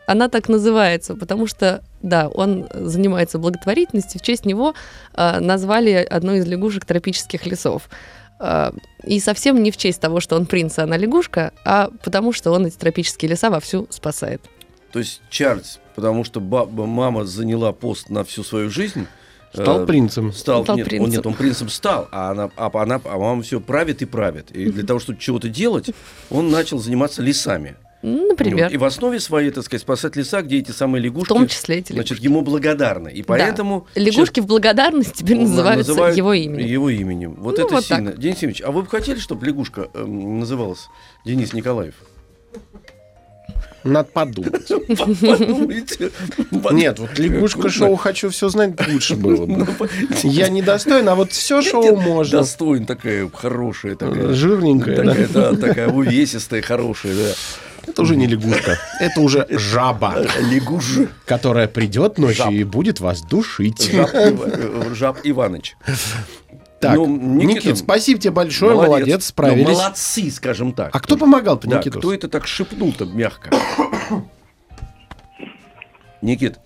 Она 0.07 0.29
так 0.29 0.49
называется, 0.49 1.15
потому 1.15 1.47
что, 1.47 1.83
да, 2.01 2.27
он 2.27 2.67
занимается 2.73 3.39
благотворительностью. 3.39 4.19
В 4.19 4.23
честь 4.23 4.45
него 4.45 4.75
а, 5.13 5.39
назвали 5.39 5.91
одну 5.91 6.35
из 6.35 6.45
лягушек 6.45 6.85
тропических 6.85 7.45
лесов. 7.45 7.89
А, 8.39 8.73
и 9.03 9.19
совсем 9.19 9.63
не 9.63 9.71
в 9.71 9.77
честь 9.77 10.01
того, 10.01 10.19
что 10.19 10.35
он 10.35 10.45
принц, 10.45 10.77
а 10.77 10.83
она 10.83 10.97
лягушка, 10.97 11.53
а 11.63 11.89
потому 12.03 12.33
что 12.33 12.51
он 12.51 12.65
эти 12.65 12.75
тропические 12.75 13.31
леса 13.31 13.49
вовсю 13.49 13.87
спасает. 13.89 14.41
То 14.91 14.99
есть 14.99 15.21
Чарльз, 15.29 15.79
потому 15.95 16.23
что 16.23 16.39
баба, 16.39 16.85
мама 16.85 17.25
заняла 17.25 17.71
пост 17.71 18.09
на 18.09 18.23
всю 18.23 18.43
свою 18.43 18.69
жизнь. 18.69 19.07
Стал 19.53 19.83
э, 19.83 19.85
принцем. 19.85 20.33
Стал, 20.33 20.63
Стал 20.63 20.75
нет, 20.75 20.85
он, 20.85 20.89
принцем. 20.89 21.11
нет, 21.11 21.25
он 21.25 21.33
принцем 21.33 21.69
стал, 21.69 22.07
а 22.11 22.31
она, 22.31 22.49
а 22.57 22.69
она, 22.73 23.01
а 23.03 23.17
мама 23.17 23.41
все 23.41 23.59
правит 23.59 24.01
и 24.01 24.05
правит. 24.05 24.51
И 24.51 24.69
для 24.69 24.85
того, 24.85 24.99
чтобы 24.99 25.19
чего-то 25.19 25.49
делать, 25.49 25.89
он 26.29 26.49
начал 26.49 26.77
заниматься 26.77 27.21
лесами. 27.21 27.75
Ну, 28.05 28.27
Например. 28.29 28.71
И 28.71 28.77
в 28.77 28.83
основе 28.83 29.19
своей, 29.19 29.49
так 29.49 29.63
сказать, 29.63 29.81
спасать 29.81 30.15
леса, 30.15 30.43
где 30.43 30.59
эти 30.59 30.69
самые 30.69 31.01
в 31.01 31.05
лягушки, 31.05 31.29
том 31.29 31.47
числе 31.47 31.77
эти 31.77 31.91
значит, 31.91 32.11
лягушки. 32.11 32.23
ему 32.25 32.41
благодарны. 32.41 33.09
И 33.09 33.23
поэтому 33.23 33.87
Лягушки 33.95 34.41
в 34.41 34.45
благодарность 34.45 35.13
теперь 35.15 35.39
называются 35.39 35.89
называют 35.89 36.15
его 36.15 36.33
именем. 36.33 36.65
Его 36.67 36.89
именем. 36.91 37.33
Вот 37.39 37.57
Ну, 37.57 37.65
это 37.65 37.73
вот 37.73 37.87
так. 37.87 37.97
сильно. 37.97 38.11
Денис 38.11 38.35
Евгеньевич, 38.35 38.61
а 38.63 38.71
вы 38.71 38.83
бы 38.83 38.87
хотели, 38.89 39.17
чтобы 39.17 39.45
лягушка 39.47 39.89
эм, 39.95 40.39
называлась 40.39 40.87
Денис 41.25 41.53
Николаев? 41.53 41.95
Надо 43.83 44.09
подумать. 44.11 44.67
Подумайте. 44.87 46.11
Нет, 46.71 46.99
вот 46.99 47.17
лягушка 47.17 47.69
шоу 47.69 47.95
«Хочу 47.95 48.29
все 48.29 48.49
знать» 48.49 48.73
лучше 48.87 49.15
было 49.15 49.45
Ну, 49.45 49.65
бы. 49.65 49.89
Я 50.23 50.49
не 50.49 50.61
достоин, 50.61 51.07
а 51.09 51.15
вот 51.15 51.31
все 51.31 51.61
шоу 51.63 51.95
можно. 51.95 52.39
Достоин 52.39 52.85
такая 52.85 53.29
хорошая 53.31 53.95
такая. 53.95 54.33
Жирненькая, 54.33 54.97
да? 54.97 55.03
Такая, 55.11 55.27
да, 55.27 55.55
такая 55.55 55.89
увесистая, 55.89 56.61
хорошая, 56.61 57.13
да. 57.15 57.33
Это 57.87 58.01
уже 58.01 58.15
не 58.15 58.27
лягушка. 58.27 58.77
Это 58.99 59.21
уже 59.21 59.45
жаба, 59.49 60.15
Лягуш. 60.51 60.99
которая 61.25 61.67
придет 61.67 62.17
ночью 62.17 62.45
Жаб. 62.45 62.51
и 62.53 62.63
будет 62.63 62.99
вас 62.99 63.21
душить. 63.21 63.91
Жаб, 63.91 64.09
Ива- 64.13 64.47
э, 64.51 64.93
Жаб 64.95 65.17
Иваныч. 65.23 65.75
Так, 66.81 66.95
Ну, 66.97 67.05
Никита, 67.07 67.53
Никит, 67.69 67.77
спасибо 67.77 68.19
тебе 68.19 68.31
большое, 68.31 68.75
молодец, 68.75 69.15
Ну, 69.15 69.21
справились. 69.21 69.67
молодцы, 69.77 70.29
скажем 70.29 70.73
так. 70.73 70.89
А 70.95 70.99
кто 70.99 71.17
помогал-то, 71.17 71.67
Да, 71.67 71.77
Никитус? 71.77 71.99
кто 71.99 72.13
это 72.13 72.27
так 72.27 72.45
шепнул-то 72.47 73.05
мягко? 73.05 73.49
Никит, 76.21 76.59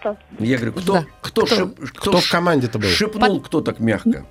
Что? 0.00 0.16
я 0.38 0.56
говорю, 0.56 0.72
кто, 0.74 0.92
Да. 0.94 1.04
кто, 1.20 1.46
Кто? 1.46 1.54
шеп- 1.56 1.86
кто 1.88 2.10
Кто 2.10 2.20
в 2.20 2.30
команде-то 2.30 2.78
был? 2.78 2.88
шепнул, 2.88 3.40
кто 3.40 3.60
так 3.60 3.80
мягко? 3.80 4.24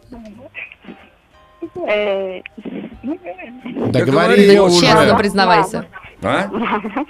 Да 3.91 4.05
говори 4.05 4.59
уже. 4.59 4.81
Честно 4.81 5.15
признавайся. 5.17 5.85
А? 6.21 6.47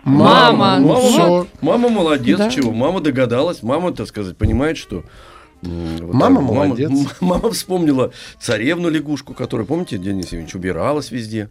Мама. 0.03 0.79
Мама, 0.79 0.95
Всё. 0.99 1.47
мама 1.61 1.89
молодец, 1.89 2.37
Да. 2.37 2.49
чего? 2.49 2.71
Мама 2.71 2.99
догадалась. 3.01 3.63
Мама, 3.63 3.91
так 3.93 4.07
сказать, 4.07 4.35
понимает, 4.35 4.77
что... 4.77 5.03
вот 5.61 6.13
Мама 6.13 6.41
так. 6.41 6.49
молодец. 6.49 6.89
Мама, 6.89 7.09
мама 7.21 7.51
вспомнила 7.51 8.11
царевну 8.39 8.89
лягушку, 8.89 9.33
которая, 9.33 9.65
помните, 9.65 9.97
Денис 9.97 10.25
Евгеньевич, 10.25 10.55
убиралась 10.55 11.11
везде. 11.11 11.49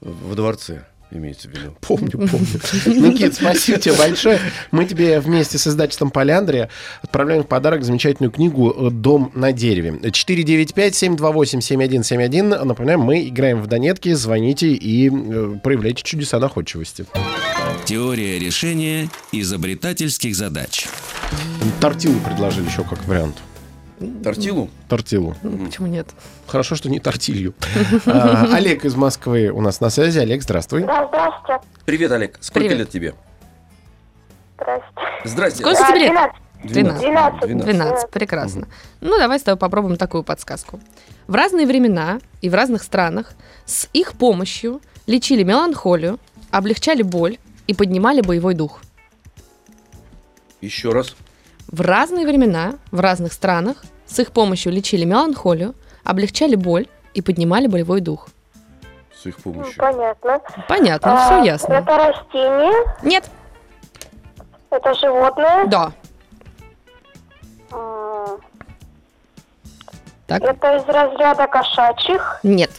Во 0.00 0.34
дворце, 0.34 0.84
имеется 1.18 1.48
в 1.48 1.52
виду. 1.52 1.74
Помню, 1.80 2.10
помню. 2.10 2.46
Никит, 2.86 3.34
спасибо 3.34 3.78
тебе 3.78 3.94
большое. 3.94 4.38
Мы 4.70 4.84
тебе 4.84 5.18
вместе 5.20 5.56
с 5.58 5.66
издательством 5.66 6.10
«Поляндрия» 6.10 6.68
отправляем 7.02 7.44
в 7.44 7.46
подарок 7.46 7.84
замечательную 7.84 8.30
книгу 8.30 8.90
«Дом 8.90 9.32
на 9.34 9.52
дереве». 9.52 9.92
495-728-7171. 10.02 12.64
Напоминаем, 12.64 13.00
мы 13.00 13.28
играем 13.28 13.62
в 13.62 13.66
Донетки. 13.66 14.12
Звоните 14.12 14.72
и 14.72 15.08
э, 15.08 15.56
проявляйте 15.62 16.02
чудеса 16.02 16.38
находчивости. 16.38 17.06
Теория 17.84 18.38
решения 18.38 19.08
изобретательских 19.32 20.36
задач. 20.36 20.86
Тортилу 21.80 22.20
предложили 22.20 22.66
еще 22.66 22.84
как 22.84 23.04
вариант. 23.06 23.36
Тортилу? 24.22 24.70
Тортилу. 24.88 25.34
Ну, 25.42 25.66
Почему 25.66 25.86
нет? 25.86 26.08
Хорошо, 26.46 26.74
что 26.74 26.88
не 26.88 27.00
тортилью. 27.00 27.54
А, 28.06 28.54
Олег 28.54 28.84
из 28.84 28.94
Москвы 28.94 29.48
у 29.50 29.60
нас 29.60 29.80
на 29.80 29.90
связи. 29.90 30.18
Олег, 30.18 30.42
здравствуй. 30.42 30.84
Да, 30.84 31.06
здравствуйте. 31.08 31.60
Привет, 31.84 32.12
Олег. 32.12 32.38
Сколько 32.40 32.68
Привет. 32.68 32.78
лет 32.78 32.90
тебе? 32.90 33.14
Здрасте. 34.58 34.86
Здрасте. 35.24 35.60
Сколько 35.62 35.86
тебе 35.88 35.98
лет? 36.08 36.30
12. 36.64 37.00
12. 37.00 37.40
12. 37.40 37.64
12, 37.64 38.10
прекрасно. 38.10 38.68
Ну, 39.00 39.18
давай 39.18 39.38
с 39.38 39.42
тобой 39.42 39.58
попробуем 39.58 39.96
такую 39.96 40.22
подсказку. 40.22 40.78
В 41.26 41.34
разные 41.34 41.66
времена 41.66 42.20
и 42.40 42.48
в 42.48 42.54
разных 42.54 42.82
странах 42.82 43.32
с 43.64 43.88
их 43.92 44.12
помощью 44.12 44.80
лечили 45.06 45.42
меланхолию, 45.42 46.18
облегчали 46.50 47.02
боль 47.02 47.38
и 47.66 47.74
поднимали 47.74 48.20
боевой 48.20 48.54
дух. 48.54 48.80
Еще 50.60 50.92
раз. 50.92 51.16
В 51.68 51.80
разные 51.80 52.26
времена, 52.26 52.74
в 52.90 53.00
разных 53.00 53.32
странах 53.32 53.76
с 54.06 54.18
их 54.18 54.32
помощью 54.32 54.72
лечили 54.72 55.04
меланхолию, 55.04 55.74
облегчали 56.04 56.54
боль 56.54 56.86
и 57.14 57.22
поднимали 57.22 57.66
боевой 57.66 58.00
дух. 58.00 58.28
С 59.14 59.26
их 59.26 59.36
Ну, 59.44 59.52
помощью. 59.52 59.76
Понятно. 59.78 60.40
Понятно, 60.68 61.12
А, 61.14 61.24
все 61.26 61.44
ясно. 61.44 61.72
Это 61.74 61.96
растение, 61.96 62.94
Нет, 63.02 63.30
это 64.70 64.94
животное. 64.94 65.66
да. 65.66 65.92
Так, 70.26 70.42
Это 70.42 70.76
из 70.76 70.84
разряда 70.86 71.46
кошачьих, 71.46 72.40
нет, 72.42 72.70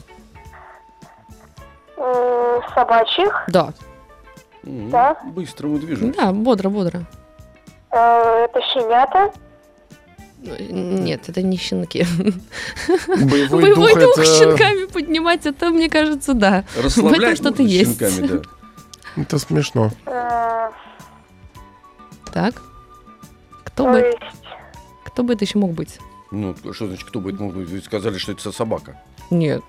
собачьих. 2.74 3.44
да. 3.48 3.74
Да. 4.64 5.18
Быстро 5.26 5.68
мы 5.68 5.80
движемся. 5.80 6.20
Да, 6.20 6.32
бодро, 6.32 6.70
бодро. 6.70 7.00
Э, 7.00 7.04
Это 7.94 8.60
щенята. 8.74 9.32
Нет, 10.42 11.30
это 11.30 11.42
не 11.42 11.58
щенки. 11.58 12.06
Боевой, 13.08 13.62
Боевой 13.64 13.94
дух 13.94 14.18
это... 14.18 14.26
щенками 14.26 14.86
поднимать, 14.92 15.46
это, 15.46 15.70
мне 15.70 15.90
кажется, 15.90 16.34
да. 16.34 16.66
Расслаблять 16.82 17.38
что-то 17.38 17.62
можно 17.62 17.72
есть. 17.74 18.00
щенками, 18.00 18.28
да. 18.28 18.42
Это 19.22 19.38
смешно. 19.40 19.92
Э, 20.06 20.70
Так. 22.34 22.62
Кто 23.66 23.86
То 23.86 23.92
бы, 23.92 23.98
есть 24.00 24.18
кто 25.06 25.24
бы 25.24 25.34
это 25.34 25.46
еще 25.46 25.60
мог 25.60 25.72
быть? 25.72 26.00
Ну, 26.32 26.56
что 26.74 26.88
значит, 26.88 27.08
кто 27.08 27.20
будет? 27.20 27.40
Ну, 27.40 27.50
вы 27.50 27.80
сказали, 27.82 28.18
что 28.18 28.32
это 28.32 28.52
собака. 28.52 29.00
Нет, 29.30 29.62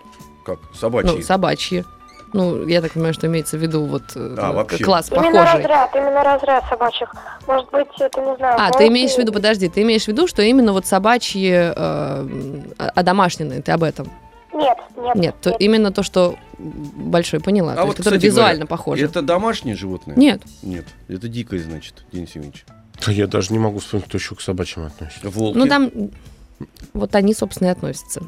Как? 0.47 0.59
Собачий. 0.75 1.17
ну, 1.17 1.23
собачьи. 1.23 1.85
Ну, 2.35 2.67
я 2.67 2.83
так 2.83 2.93
понимаю, 2.95 3.15
что 3.15 3.29
имеется 3.29 3.57
в 3.57 3.61
виду 3.63 3.85
вот 3.85 4.03
э, 4.17 4.35
А, 4.39 4.53
вообще. 4.53 4.83
класс 4.83 5.09
именно 5.13 5.31
похожий. 5.45 5.61
разряд, 5.61 5.95
именно 5.95 6.25
разряд 6.25 6.65
собачьих. 6.69 7.15
Может 7.47 7.71
быть, 7.71 7.87
это 8.01 8.21
не 8.21 8.37
знаю. 8.37 8.57
А, 8.59 8.73
ты 8.73 8.89
имеешь 8.89 9.13
в 9.13 9.19
виду, 9.19 9.29
или- 9.31 9.37
подожди, 9.37 9.69
ты 9.69 9.83
имеешь 9.83 10.03
в 10.05 10.09
виду, 10.09 10.27
что 10.27 10.43
именно 10.43 10.73
вот 10.73 10.85
собачьи 10.85 11.49
э, 11.53 12.61
одомашненные, 12.77 13.63
ты 13.63 13.71
об 13.71 13.85
этом? 13.85 14.11
Нет, 14.53 14.77
нет. 14.97 15.15
Нет, 15.15 15.35
то 15.43 15.51
именно 15.51 15.93
то, 15.93 16.03
что 16.03 16.35
большой, 16.59 17.39
поняла, 17.39 17.73
А 17.73 17.77
то 17.77 17.81
есть, 17.83 17.87
вот, 17.87 17.97
которое 17.99 18.17
кстати 18.17 18.27
визуально 18.31 18.55
говоря, 18.65 18.67
похоже. 18.67 19.05
Это 19.05 19.23
домашнее 19.23 19.77
животное? 19.77 20.17
Нет, 20.17 20.43
Нет, 20.63 20.87
это 21.07 21.29
дикое, 21.29 21.61
значит, 21.61 22.05
Денис 22.13 22.31
Евгеньевич. 22.35 22.65
Да 23.07 23.13
Я 23.13 23.29
даже 23.29 23.53
не 23.53 23.61
могу 23.61 23.79
вспомнить, 23.79 24.07
кто 24.09 24.19
еще 24.19 24.35
к 24.35 24.41
собачьим 24.41 24.87
относится. 24.87 25.29
Волки. 25.31 25.57
ну 25.57 25.67
там 25.69 25.91
вот 26.95 27.15
они, 27.15 27.33
собственно, 27.33 27.69
и 27.69 27.71
относятся. 27.71 28.23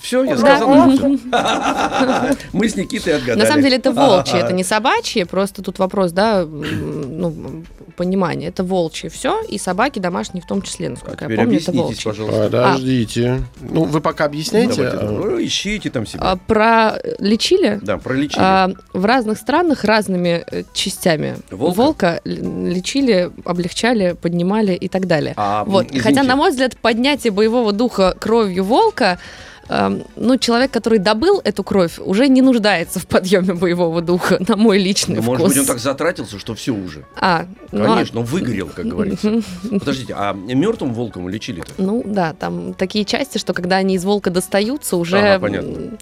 Все, 0.00 0.24
я 0.24 0.36
сказал. 0.36 0.68
Мы 2.52 2.68
с 2.68 2.74
Никитой 2.76 3.16
отгадали. 3.16 3.38
На 3.38 3.46
самом 3.46 3.62
деле 3.62 3.76
это 3.76 3.92
волчьи, 3.92 4.38
это 4.38 4.52
не 4.52 4.64
собачьи, 4.64 5.24
просто 5.24 5.62
тут 5.62 5.78
вопрос, 5.78 6.12
да, 6.12 6.44
ну, 6.44 7.62
понимание. 7.96 8.48
Это 8.48 8.64
волчьи 8.64 9.08
все, 9.08 9.40
и 9.42 9.56
собаки 9.56 10.00
домашние 10.00 10.42
в 10.42 10.46
том 10.46 10.62
числе, 10.62 10.88
А 10.88 10.90
насколько 10.90 11.24
я 11.24 11.30
теперь 11.30 11.38
помню, 11.44 11.60
это 11.60 11.72
волчьи. 11.72 12.04
пожалуйста. 12.04 12.44
Подождите. 12.44 13.42
Ну, 13.60 13.84
вы 13.84 14.00
пока 14.00 14.24
объясняете. 14.24 14.82
Давайте, 14.82 14.96
а, 14.98 15.10
ну, 15.10 15.44
ищите 15.44 15.90
там 15.90 16.06
себя. 16.06 16.20
А, 16.22 16.36
про 16.36 16.96
э, 17.02 17.14
лечили? 17.20 17.78
Да, 17.80 17.98
пролечили. 17.98 18.40
А, 18.42 18.70
в 18.92 19.04
разных 19.04 19.38
странах 19.38 19.84
разными 19.84 20.44
э, 20.50 20.64
частями 20.72 21.36
Волка? 21.50 22.20
лечили, 22.24 23.30
облегчали, 23.44 24.16
поднимали 24.20 24.72
и 24.74 24.88
так 24.88 25.06
далее. 25.06 25.34
А, 25.36 25.64
Вот. 25.64 25.86
Хотя, 26.00 26.24
на 26.24 26.34
мой 26.34 26.50
взгляд, 26.50 26.76
поднятие 26.76 27.30
боевого 27.30 27.72
духа 27.72 28.16
кровью 28.18 28.64
волка, 28.64 29.18
ну, 29.68 30.38
человек, 30.38 30.70
который 30.70 30.98
добыл 30.98 31.40
эту 31.42 31.62
кровь, 31.64 31.98
уже 31.98 32.28
не 32.28 32.42
нуждается 32.42 32.98
в 33.00 33.06
подъеме 33.06 33.54
боевого 33.54 34.00
духа, 34.02 34.38
на 34.46 34.56
мой 34.56 34.78
личный 34.78 35.16
ну, 35.16 35.22
вкус. 35.22 35.38
может 35.38 35.48
быть, 35.48 35.58
он 35.58 35.66
так 35.66 35.78
затратился, 35.78 36.38
что 36.38 36.54
все 36.54 36.72
уже. 36.72 37.04
А, 37.16 37.46
ну, 37.72 37.84
а- 37.84 37.94
Конечно, 37.94 38.20
он 38.20 38.26
выгорел, 38.26 38.68
как 38.68 38.86
говорится. 38.86 39.42
Подождите, 39.70 40.14
а 40.16 40.32
мертвым 40.34 40.92
волком 40.94 41.28
лечили-то? 41.28 41.72
Ну 41.78 42.02
да, 42.04 42.34
там 42.34 42.74
такие 42.74 43.04
части, 43.04 43.38
что 43.38 43.52
когда 43.54 43.76
они 43.76 43.94
из 43.94 44.04
волка 44.04 44.30
достаются, 44.30 44.96
уже 44.96 45.18
Ага, 45.18 45.38
понятно. 45.40 45.98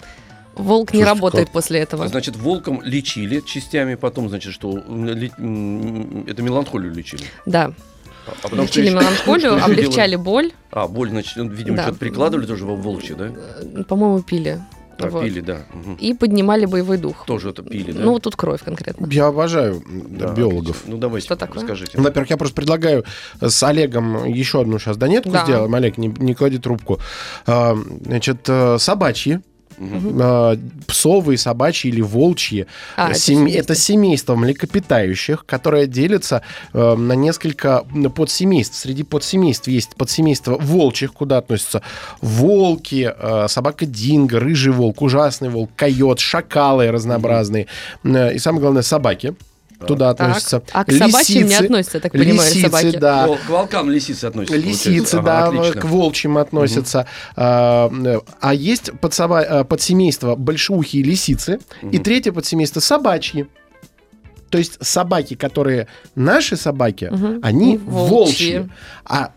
волк 0.54 0.92
не 0.92 0.98
Слушайте, 1.00 1.14
работает 1.14 1.44
как- 1.46 1.52
после 1.52 1.80
этого. 1.80 2.08
Значит, 2.08 2.36
волком 2.36 2.82
лечили 2.82 3.40
частями, 3.40 3.94
потом, 3.94 4.28
значит, 4.28 4.52
что 4.52 4.78
это 4.78 6.42
меланхолию 6.42 6.92
лечили. 6.94 7.22
Да, 7.46 7.72
А 8.26 8.54
лечили 8.56 8.86
еще- 8.86 8.94
меланхолию, 8.94 9.64
облегчали 9.64 10.16
боль, 10.16 10.52
А, 10.70 10.86
боль, 10.88 11.10
значит, 11.10 11.36
ну, 11.36 11.48
видимо, 11.48 11.76
Да. 11.76 11.82
что-то 11.84 11.98
прикладывали 11.98 12.46
тоже 12.46 12.64
во 12.64 12.74
волчье, 12.76 13.14
да? 13.16 13.30
э, 13.30 13.82
по-моему, 13.84 14.22
пили. 14.22 14.60
А, 14.98 15.08
Вот. 15.08 15.24
пили, 15.24 15.40
да. 15.40 15.62
мгм. 15.72 15.94
И 15.96 16.14
поднимали 16.14 16.64
боевой 16.64 16.96
дух. 16.96 17.24
Тоже 17.26 17.50
это 17.50 17.62
пили, 17.64 17.90
да? 17.92 18.00
Ну, 18.04 18.12
вот 18.12 18.22
тут 18.22 18.36
кровь 18.36 18.62
конкретно. 18.62 19.08
Я 19.10 19.26
обожаю 19.26 19.82
Да, 19.88 20.32
биологов. 20.32 20.76
отлично. 20.76 20.92
Ну, 20.94 20.98
давайте, 20.98 21.24
Что 21.26 21.34
такое? 21.36 21.60
расскажите. 21.60 21.92
Ну, 21.96 22.04
Во-первых, 22.04 22.30
я 22.30 22.36
просто 22.36 22.54
предлагаю 22.54 23.04
с 23.40 23.62
Олегом 23.64 24.24
еще 24.26 24.60
одну 24.60 24.78
сейчас 24.78 24.96
донетку 24.96 25.30
Да. 25.30 25.42
сделаем. 25.44 25.74
Олег, 25.74 25.98
не, 25.98 26.06
не 26.08 26.34
клади 26.34 26.58
трубку. 26.58 27.00
А, 27.46 27.76
Значит, 28.04 28.44
э, 28.48 28.76
собачьи, 28.78 29.40
А, 29.78 30.56
псовые, 30.86 31.38
собачьи 31.38 31.90
или 31.90 32.00
волчьи. 32.00 32.66
А, 32.96 33.10
это 33.10 33.18
Сем- 33.18 33.38
семейство. 33.38 33.60
Это 33.60 33.74
семейство 33.74 34.34
млекопитающих, 34.36 35.44
которое 35.46 35.86
делится 35.86 36.42
э, 36.72 36.94
на 36.94 37.12
несколько 37.14 37.84
подсемейств. 38.14 38.76
Среди 38.76 39.02
подсемейств 39.02 39.68
есть 39.68 39.94
подсемейство 39.96 40.56
волчьих, 40.58 41.12
куда 41.12 41.38
относятся 41.38 41.82
волки, 42.20 43.12
э, 43.16 43.46
собака 43.48 43.86
динго, 43.86 44.38
рыжий 44.40 44.72
волк, 44.72 45.02
ужасный 45.02 45.48
волк, 45.48 45.70
койот, 45.76 46.20
шакалы 46.20 46.90
разнообразные. 46.90 47.66
Э, 48.04 48.34
И 48.34 48.38
самое 48.38 48.60
главное, 48.62 48.82
собаки. 48.82 49.34
Туда 49.86 50.14
Так. 50.14 50.28
относятся. 50.28 50.62
А 50.72 50.84
к 50.84 50.92
собачьим 50.92 51.36
не 51.42 51.48
Лисицы. 51.50 51.62
относятся, 51.64 51.96
я 51.98 52.00
так 52.00 52.12
понимаю, 52.12 52.48
Лисицы, 52.50 52.60
собаки. 52.62 52.96
да. 52.98 53.24
О, 53.26 53.36
к 53.36 53.48
волкам 53.48 53.90
лисицы 53.90 54.24
относятся. 54.26 54.56
Лисицы, 54.56 55.18
получается. 55.18 55.20
да, 55.22 55.46
Ага, 55.46 55.72
к 55.80 55.84
волчьим 55.84 56.38
относятся. 56.38 57.06
А, 57.36 57.90
а 58.40 58.54
есть 58.54 58.90
подсоба- 59.00 59.42
э, 59.42 59.64
подсемейство 59.64 60.36
большеухие 60.36 61.02
лисицы. 61.02 61.58
И 61.90 61.98
третье 61.98 62.32
подсемейство 62.32 62.80
собачьи. 62.80 63.46
То 64.50 64.58
есть 64.58 64.76
собаки, 64.84 65.34
которые 65.34 65.86
наши 66.14 66.56
собаки, 66.56 67.10
они 67.42 67.78
волчьи. 67.78 68.58
волчьи. 68.58 68.68
А 69.06 69.32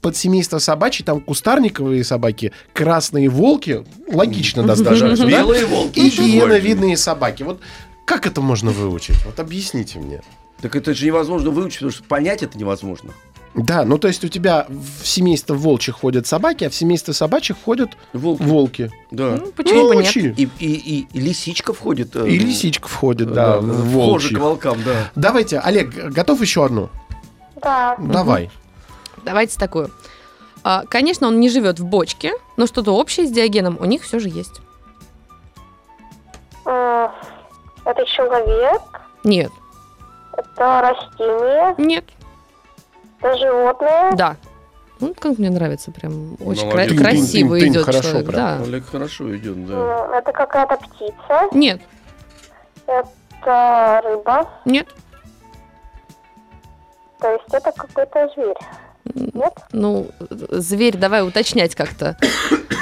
подсемейство 0.00 0.58
собачьи, 0.58 1.04
там 1.04 1.20
кустарниковые 1.20 2.02
собаки, 2.04 2.52
красные 2.72 3.28
волки, 3.28 3.84
логично 4.12 4.62
достаточно. 4.64 5.16
да? 5.16 5.26
Белые 5.26 5.64
волки. 5.66 5.98
И 6.00 6.10
гиеновидные 6.10 6.96
собаки. 6.96 7.42
Вот 7.44 7.60
как 8.04 8.26
это 8.26 8.40
можно 8.40 8.70
выучить? 8.70 9.16
Вот 9.24 9.38
объясните 9.40 9.98
мне. 9.98 10.22
Так 10.60 10.76
это 10.76 10.94
же 10.94 11.06
невозможно 11.06 11.50
выучить, 11.50 11.78
потому 11.78 11.92
что 11.92 12.04
понять 12.04 12.42
это 12.42 12.56
невозможно. 12.58 13.10
Да, 13.54 13.84
ну 13.84 13.98
то 13.98 14.08
есть 14.08 14.24
у 14.24 14.28
тебя 14.28 14.66
в 14.68 15.06
семейство 15.06 15.54
волчьих 15.54 15.96
ходят 15.96 16.26
собаки, 16.26 16.64
а 16.64 16.70
в 16.70 16.74
семейство 16.74 17.12
собачьих 17.12 17.56
ходят 17.62 17.90
Волки. 18.14 18.42
волки. 18.42 18.90
Да. 19.10 19.36
Ну, 19.40 19.52
почему 19.52 19.88
бы 19.88 19.96
нет? 19.96 20.16
И, 20.16 20.48
и, 20.58 20.72
и, 20.72 21.06
и 21.12 21.20
лисичка 21.20 21.74
входит. 21.74 22.16
э, 22.16 22.28
И 22.30 22.38
лисичка 22.38 22.88
входит, 22.88 23.28
э, 23.28 23.34
да, 23.34 23.56
кожу 23.58 23.72
волчьих. 23.74 24.38
к 24.38 24.40
волкам, 24.40 24.78
да. 24.84 25.10
Давайте, 25.16 25.58
Олег, 25.58 25.92
готов 25.94 26.40
еще 26.40 26.64
одну? 26.64 26.88
Да. 27.60 27.96
Давай. 27.98 28.50
Давайте 29.22 29.58
такую. 29.58 29.90
А, 30.64 30.84
Конечно, 30.88 31.26
он 31.26 31.38
не 31.38 31.50
живет 31.50 31.78
в 31.78 31.84
бочке, 31.84 32.32
но 32.56 32.66
что-то 32.66 32.92
общее 32.96 33.26
с 33.26 33.30
Диогеном 33.30 33.76
у 33.80 33.84
них 33.84 34.02
все 34.02 34.18
же 34.18 34.28
есть. 34.30 34.60
Это 37.84 38.04
человек. 38.06 38.82
Нет. 39.24 39.50
Это 40.36 40.80
растение, 40.80 41.74
Нет. 41.78 42.04
это 43.20 43.36
животное, 43.38 44.12
Да. 44.12 44.36
Ну, 45.00 45.14
как 45.18 45.36
мне 45.38 45.50
нравится, 45.50 45.90
прям 45.90 46.34
очень 46.34 46.70
кра- 46.70 46.82
Молодец. 46.84 46.98
красиво 47.00 47.56
Тынь-тынь-тынь, 47.58 47.72
идет 47.72 47.84
хорошо 47.84 48.08
человек. 48.10 48.26
прям. 48.30 48.58
Да. 48.58 48.64
Олег 48.64 48.86
хорошо 48.86 49.36
идет, 49.36 49.66
да. 49.66 49.74
М, 49.74 50.12
это 50.12 50.32
какая-то 50.32 50.76
птица, 50.76 51.48
Нет, 51.52 51.80
это 52.86 54.00
рыба, 54.04 54.48
нет. 54.64 54.86
то 57.18 57.32
есть 57.32 57.52
это 57.52 57.72
какой-то 57.72 58.28
зверь. 58.34 58.56
Нет? 59.34 59.52
Ну, 59.72 60.06
зверь, 60.30 60.96
давай 60.96 61.26
уточнять 61.26 61.74
как-то. 61.74 62.16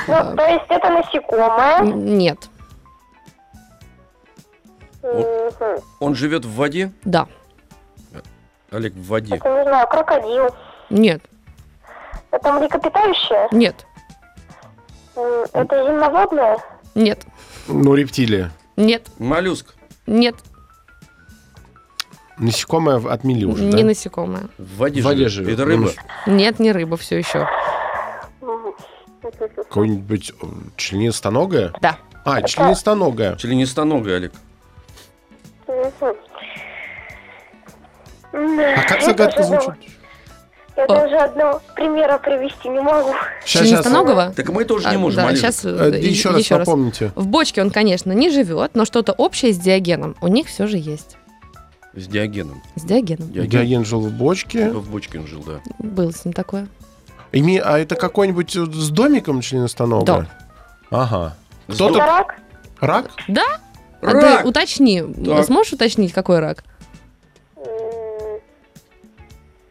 Ну, 0.06 0.36
то 0.36 0.44
есть 0.46 0.66
это 0.68 0.90
насекомое. 0.90 1.80
Нет. 1.84 2.38
Мгм. 5.02 5.82
Он 6.00 6.14
живет 6.14 6.44
в 6.44 6.54
воде? 6.54 6.92
Да. 7.04 7.26
Олег, 8.70 8.92
в 8.94 9.06
воде. 9.08 9.34
Это, 9.36 9.48
не 9.48 9.62
знаю, 9.64 9.86
крокодил. 9.88 10.54
Нет. 10.90 11.22
Это 12.30 12.52
млекопитающее? 12.52 13.48
Нет. 13.50 13.84
М, 15.16 15.44
Это 15.52 15.86
земноводное? 15.86 16.58
Нет. 16.94 17.24
Ну, 17.66 17.94
рептилия. 17.94 18.52
Нет. 18.76 19.08
Моллюск. 19.18 19.74
Нет. 20.06 20.36
Насекомое 22.38 22.98
в- 22.98 23.08
отмели 23.08 23.44
уже, 23.44 23.64
не 23.64 23.82
да? 23.82 23.88
насекомое. 23.88 24.48
В 24.56 24.76
воде, 24.78 25.02
В 25.02 25.04
воде 25.04 25.28
живет. 25.28 25.32
живет. 25.48 25.54
Это 25.58 25.64
рыба. 25.64 25.90
Нет, 26.26 26.58
не 26.60 26.72
рыба 26.72 26.96
все 26.96 27.18
еще. 27.18 27.48
Какое-нибудь 29.56 30.32
э, 30.40 30.46
членистоногое? 30.76 31.72
Да. 31.80 31.98
А, 32.24 32.42
членистоногое. 32.42 33.36
Членистоногая, 33.36 34.16
Олег. 34.16 34.32
А 38.32 38.82
как 38.88 39.00
Я 39.00 39.06
загадка 39.06 39.36
даже 39.42 39.48
звучит? 39.62 39.72
Я 40.76 40.86
даже 40.86 41.16
одного 41.16 41.60
примера 41.74 42.16
привести 42.18 42.68
не 42.68 42.80
могу. 42.80 43.12
Щас. 43.44 43.62
Членистоногого? 43.66 44.32
Так 44.34 44.48
мы 44.50 44.64
тоже 44.64 44.88
не 44.88 44.94
А, 44.94 44.98
можем, 44.98 45.22
Да, 45.22 45.28
Олег. 45.28 45.40
сейчас 45.40 45.64
Э, 45.64 45.98
Еще 46.00 46.30
раз 46.30 46.48
напомните. 46.50 47.12
В 47.16 47.26
бочке 47.26 47.60
он, 47.60 47.70
конечно, 47.70 48.12
не 48.12 48.30
живет, 48.30 48.74
но 48.74 48.84
что-то 48.84 49.12
общее 49.12 49.52
с 49.52 49.58
диагеном 49.58 50.16
у 50.22 50.28
них 50.28 50.46
все 50.46 50.66
же 50.66 50.78
есть. 50.78 51.16
С 51.92 52.06
Диогеном. 52.06 52.62
С 52.76 52.82
диагеном. 52.84 53.32
Диоген. 53.32 53.50
Диоген 53.50 53.84
жил 53.84 54.00
в 54.00 54.12
бочке. 54.12 54.70
В 54.70 54.88
бочке 54.90 55.18
он 55.18 55.26
жил, 55.26 55.42
да. 55.44 55.60
Было 55.80 56.12
с 56.12 56.24
ним 56.24 56.32
такое. 56.32 56.68
Име- 57.32 57.60
А 57.60 57.78
это 57.80 57.96
какой-нибудь 57.96 58.54
э, 58.54 58.64
с 58.64 58.90
домиком 58.90 59.40
членистоногое? 59.40 60.28
Да. 60.90 60.96
Ага. 60.96 61.36
Кто-то- 61.68 61.96
Это 61.98 62.06
рак? 62.06 62.36
Рак? 62.80 63.10
А 64.02 64.06
Рак! 64.12 64.42
ты 64.42 64.48
уточни, 64.48 65.02
Так. 65.02 65.44
сможешь 65.46 65.72
уточнить, 65.72 66.12
какой 66.12 66.38
рак? 66.40 66.64
М, 67.56 67.64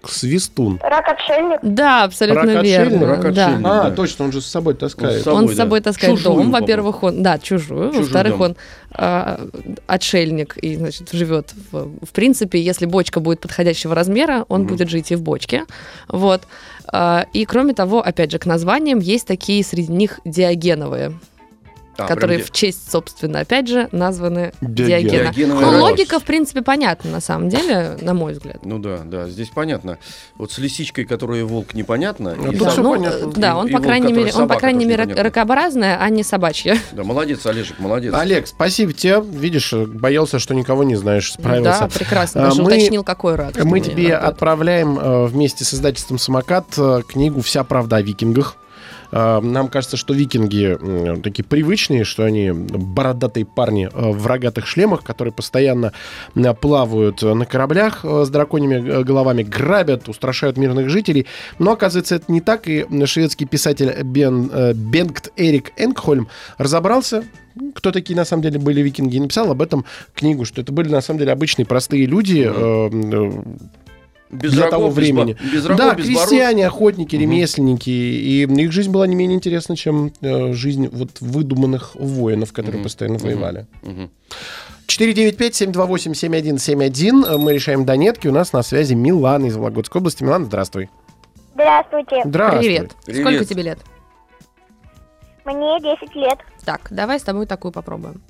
Свистун. 0.06 0.80
Рак 0.82 1.08
отшельник? 1.10 1.60
Да, 1.62 2.04
абсолютно 2.06 2.54
Рак 2.54 2.64
верно. 2.64 2.86
отшельник? 2.86 3.08
Рак 3.08 3.34
да. 3.34 3.46
отшельник. 3.48 3.66
А, 3.68 3.84
да. 3.90 3.92
точно, 3.96 4.26
он 4.26 4.32
же 4.32 4.42
с 4.42 4.46
собой 4.46 4.74
таскает. 4.76 5.28
Он 5.28 5.50
с 5.50 5.56
собой 5.56 5.82
таскает 5.82 6.12
Чужую, 6.16 6.24
дом, 6.24 6.34
по-моему. 6.46 6.52
во-первых, 6.62 7.04
он, 7.04 7.22
да, 7.22 7.38
чужую, 7.38 7.90
Чужой 7.90 8.04
во-вторых, 8.04 8.34
дом. 8.34 8.42
он 8.42 8.56
а, 8.92 9.40
отшельник 9.88 10.58
и, 10.58 10.76
значит, 10.78 11.12
живет, 11.12 11.54
в, 11.72 11.90
в 12.06 12.10
принципе, 12.14 12.62
если 12.62 12.86
бочка 12.86 13.20
будет 13.20 13.42
подходящего 13.42 13.94
размера, 13.94 14.46
он 14.48 14.62
Мгм. 14.62 14.70
будет 14.70 14.90
жить 14.90 15.12
и 15.12 15.16
в 15.16 15.22
бочке, 15.22 15.66
вот. 16.08 16.42
А, 16.92 17.26
и, 17.34 17.46
кроме 17.46 17.74
того, 17.74 18.00
опять 18.02 18.32
же, 18.32 18.40
к 18.40 18.46
названиям 18.46 19.00
есть 19.00 19.28
такие 19.28 19.64
среди 19.66 19.92
них 19.92 20.22
диагеновые, 20.26 21.12
А, 22.06 22.08
которые 22.08 22.42
в 22.44 22.52
честь, 22.52 22.92
собственно, 22.92 23.40
опять 23.42 23.68
же, 23.68 23.90
названы 23.92 24.54
Диоген. 24.62 25.10
Диогена. 25.10 25.34
Диогеновая 25.34 25.66
Ну, 25.72 25.82
логика, 25.82 26.20
в 26.20 26.24
принципе, 26.24 26.62
понятна, 26.62 27.12
на 27.12 27.22
самом 27.22 27.50
деле, 27.50 27.98
на 28.02 28.14
мой 28.14 28.34
взгляд. 28.34 28.66
Ну 28.66 28.80
да, 28.80 29.00
да, 29.04 29.28
здесь 29.30 29.50
понятно. 29.50 29.98
Вот 30.38 30.52
с 30.52 30.58
лисичкой, 30.58 31.06
которая 31.06 31.46
волк, 31.46 31.74
непонятно. 31.74 32.36
Ну, 32.36 32.52
и 32.52 32.58
тут 32.58 32.64
сам- 32.68 32.72
всё 32.72 32.82
ну, 32.84 32.92
понятно. 32.96 33.32
да, 33.36 33.58
он, 33.58 33.68
и 33.68 33.72
по 33.72 33.80
крайней 33.80 34.14
мере, 34.14 34.32
он, 34.34 34.48
по 34.48 34.56
крайней 34.56 34.86
мере, 34.86 35.04
ракообразная, 35.06 35.98
а 36.02 36.10
не 36.10 36.24
собачья. 36.24 36.78
Да, 36.92 37.04
молодец, 37.04 37.46
Олежек, 37.46 37.80
молодец. 37.80 38.14
Олег, 38.14 38.48
спасибо 38.48 38.94
тебе. 38.94 39.22
Видишь, 39.22 39.74
боялся, 39.74 40.40
что 40.40 40.54
никого 40.54 40.84
не 40.84 40.96
знаешь, 40.96 41.32
справился. 41.32 41.82
Да, 41.82 41.88
прекрасно. 41.88 42.42
А, 42.42 42.46
Даже 42.50 42.62
мы- 42.64 42.68
уточнил, 42.68 43.04
какой 43.04 43.36
рак. 43.36 43.64
Мы 43.64 43.80
тебе 43.80 44.16
отправляем 44.16 44.98
э, 45.00 45.26
вместе 45.26 45.64
с 45.66 45.74
издательством 45.74 46.18
«Самокат» 46.18 46.66
э, 46.78 47.02
книгу 47.08 47.42
«Вся 47.42 47.64
правда 47.64 47.98
о 47.98 48.02
викингах». 48.02 48.56
Э, 49.12 49.40
Нам 49.42 49.68
кажется, 49.68 49.98
что 49.98 50.14
викинги 50.14 50.78
такие 51.22 51.44
привычные, 51.44 52.04
что 52.04 52.24
они 52.24 52.52
бородатые 52.52 53.46
парни 53.46 53.90
э, 53.92 54.12
в 54.12 54.26
рогатых 54.28 54.68
шлемах, 54.68 55.04
которые 55.04 55.34
постоянно 55.34 55.94
плавают 56.62 57.22
на 57.22 57.46
кораблях 57.46 58.00
э, 58.04 58.24
с 58.26 58.30
драконьими 58.30 58.76
э, 58.76 59.04
головами, 59.04 59.44
грабят, 59.44 60.10
устрашают 60.10 60.58
мирных 60.58 60.90
жителей. 60.90 61.26
Но, 61.58 61.72
оказывается, 61.72 62.16
это 62.16 62.32
не 62.32 62.42
так, 62.42 62.68
и 62.68 62.86
шведский 63.06 63.46
писатель 63.46 64.04
Бен, 64.04 64.52
Бенгт 64.74 65.32
Эрик 65.36 65.72
Энгхольм 65.78 66.28
разобрался, 66.58 67.24
кто 67.76 67.92
такие 67.92 68.16
на 68.16 68.26
самом 68.26 68.44
деле 68.44 68.60
были 68.60 68.82
викинги, 68.82 69.18
и 69.18 69.20
написал 69.20 69.52
об 69.52 69.62
этом 69.62 69.86
книгу, 70.14 70.46
что 70.46 70.62
это 70.62 70.72
были 70.72 70.90
на 70.90 71.02
самом 71.02 71.20
деле 71.20 71.32
обычные 71.32 71.66
простые 71.66 72.06
люди, 72.06 72.50
Без 74.32 74.52
для 74.52 74.66
рогов, 74.66 74.78
того 74.80 74.88
без 74.90 74.96
времени. 74.96 75.34
ба- 75.34 75.40
Без 75.54 75.66
рогов, 75.66 75.78
да, 75.78 75.94
без 75.96 76.08
бород. 76.10 76.30
крестьяне, 76.30 76.68
охотники, 76.68 77.16
Мгм. 77.16 77.22
ремесленники. 77.24 77.90
И 77.90 78.44
их 78.44 78.72
жизнь 78.72 78.92
была 78.92 79.08
не 79.08 79.16
менее 79.16 79.38
интересна, 79.38 79.76
чем 79.76 80.12
э, 80.22 80.54
жизнь 80.54 80.88
вот 80.92 81.10
выдуманных 81.20 81.96
воинов, 81.96 82.54
которые 82.54 82.78
Мгм. 82.80 82.84
постоянно 82.84 83.18
Мгм. 83.18 83.26
воевали. 83.26 83.66
Мгм. 83.82 84.10
495-728-7171. 84.88 87.26
Э, 87.26 87.38
Мы 87.38 87.54
решаем 87.54 87.86
донетки. 87.86 88.28
У 88.28 88.32
нас 88.32 88.54
на 88.54 88.64
связи 88.64 88.94
Милана 88.94 89.46
из 89.46 89.56
Вологодской 89.56 90.00
области. 90.00 90.24
Милана, 90.24 90.46
здравствуй. 90.46 90.90
Здравствуйте. 91.54 92.22
Здравствуй. 92.26 92.64
Привет. 92.64 92.92
Привет. 93.06 93.22
Сколько 93.22 93.46
тебе 93.46 93.64
лет? 93.64 93.80
Мне 95.46 95.80
10 95.80 96.16
лет. 96.16 96.38
Так, 96.66 96.88
давай 96.92 97.20
с 97.20 97.24
тобой 97.24 97.46
такую 97.48 97.72
попробуем. 97.72 98.22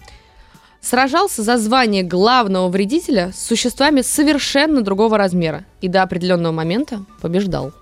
Сражался 0.82 1.44
за 1.44 1.58
звание 1.58 2.04
главного 2.04 2.70
вредителя 2.70 3.32
с 3.34 3.46
существами 3.46 4.02
совершенно 4.02 4.82
другого 4.82 5.18
размера 5.18 5.66
и 5.82 5.88
до 5.88 6.04
определенного 6.04 6.54
момента 6.54 7.04
побеждал. 7.22 7.74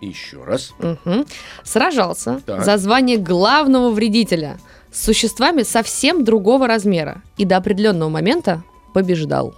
Еще 0.00 0.42
раз. 0.42 0.72
Мгм. 0.78 1.26
Сражался 1.62 2.40
Так. 2.46 2.64
за 2.64 2.78
звание 2.78 3.18
главного 3.18 3.90
вредителя 3.90 4.58
с 4.90 5.04
существами 5.04 5.62
совсем 5.62 6.24
другого 6.24 6.66
размера 6.66 7.22
и 7.36 7.44
до 7.44 7.58
определенного 7.58 8.08
момента 8.08 8.62
побеждал. 8.94 9.54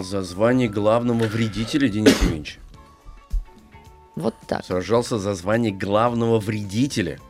За 0.00 0.22
звание 0.22 0.68
главного 0.68 1.24
вредителя 1.24 1.86
Денис 1.88 2.14
Евгеньевич. 2.22 2.58
Вот 4.16 4.34
так. 4.48 4.64
Сражался 4.64 5.18
за 5.18 5.34
звание 5.34 5.70
главного 5.70 6.38
вредителя. 6.38 7.20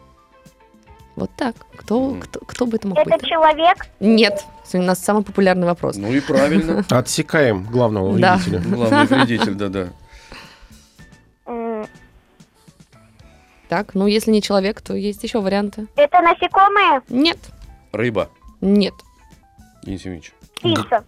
Вот 1.16 1.31
так. 1.37 1.55
Кто, 1.77 2.16
кто, 2.20 2.40
кто 2.40 2.66
бы 2.66 2.77
это 2.77 2.88
мог 2.88 2.98
Это 2.98 3.11
быть? 3.18 3.27
человек? 3.29 3.87
Нет. 4.01 4.44
Сегодня 4.64 4.85
у 4.85 4.88
нас 4.88 4.98
самый 4.98 5.22
популярный 5.22 5.66
вопрос. 5.66 5.96
Ну 5.96 6.12
и 6.12 6.20
правильно. 6.20 6.85
Отсекаем 6.90 7.64
главного 7.64 8.11
вредителя. 8.12 8.61
Главный 8.64 9.07
вредитель, 9.07 9.55
да-да. 9.55 9.88
Так, 13.68 13.94
ну 13.94 14.07
если 14.07 14.31
не 14.31 14.42
человек, 14.42 14.83
то 14.83 14.94
есть 14.94 15.22
еще 15.22 15.40
варианты. 15.40 15.87
Это 15.96 16.20
насекомое? 16.20 17.03
Нет. 17.09 17.38
Рыба. 17.92 18.29
Нет. 18.61 18.94
Евгеньевич. 19.83 20.33
Птица? 20.57 21.05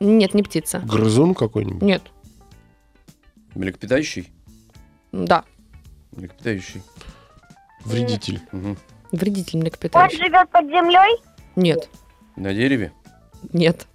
Нет, 0.00 0.34
не 0.34 0.42
птица. 0.42 0.80
Грызун 0.80 1.34
какой-нибудь. 1.34 1.82
Нет. 1.82 2.02
Млекопитающий? 3.54 4.28
Да. 5.12 5.44
Млекопитающий. 6.12 6.82
Вредитель. 7.84 8.40
Мгм. 8.50 8.76
Вредитель 9.16 9.56
Он 9.58 9.62
млекопитающий. 9.62 10.18
живет 10.18 10.50
под 10.50 10.66
землей? 10.66 11.20
Нет. 11.56 11.88
На 12.36 12.52
дереве? 12.54 12.92
Нет. 13.52 13.86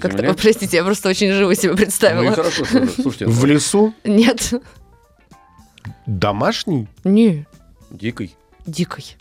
Как-то, 0.00 0.34
простите, 0.34 0.76
я 0.78 0.84
просто 0.84 1.08
очень 1.08 1.30
живо 1.32 1.54
себе 1.54 1.70
Ну 1.70 1.74
и 1.74 1.78
представила. 1.78 2.30
хорошо, 2.32 2.64
что- 2.64 2.86
слушайте, 2.86 3.26
В 3.26 3.40
ну, 3.40 3.46
лесу. 3.46 3.94
Нет. 4.04 4.52
Домашний. 6.06 6.88
Не. 7.04 7.46
дикий. 7.90 8.34
Дикой. 8.66 9.16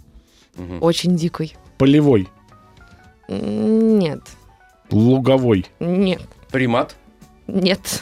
Мгм. 0.56 0.82
Очень 0.84 1.16
дикой. 1.16 1.56
Полевой. 1.78 2.30
Нет. 3.28 4.22
Луговой. 4.89 5.66
Нет. 5.80 6.22
Примат. 6.52 6.96
Нет. 7.48 8.02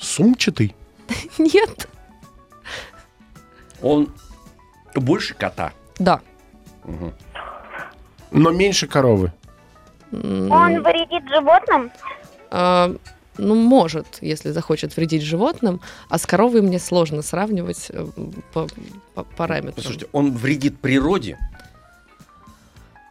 Сумчатый. 0.00 0.74
Нет. 1.38 1.88
Он 3.82 4.12
больше 4.94 5.34
кота. 5.34 5.72
Да. 5.98 6.20
Мгм. 6.84 7.12
Но 8.30 8.50
меньше 8.50 8.86
коровы. 8.86 9.32
Он 10.12 10.82
вредит 10.82 11.28
животным? 11.28 11.90
а, 12.50 12.94
Ну, 13.38 13.54
может, 13.54 14.18
если 14.20 14.50
захочет 14.50 14.94
вредить 14.96 15.22
животным, 15.22 15.80
а 16.10 16.18
с 16.18 16.26
коровой 16.26 16.60
мне 16.60 16.78
сложно 16.78 17.22
сравнивать 17.22 17.86
э, 17.90 18.06
по, 18.52 18.66
по 19.14 19.24
параметрам. 19.24 19.74
Послушайте, 19.74 20.06
он 20.12 20.32
вредит 20.32 20.78
природе. 20.80 21.38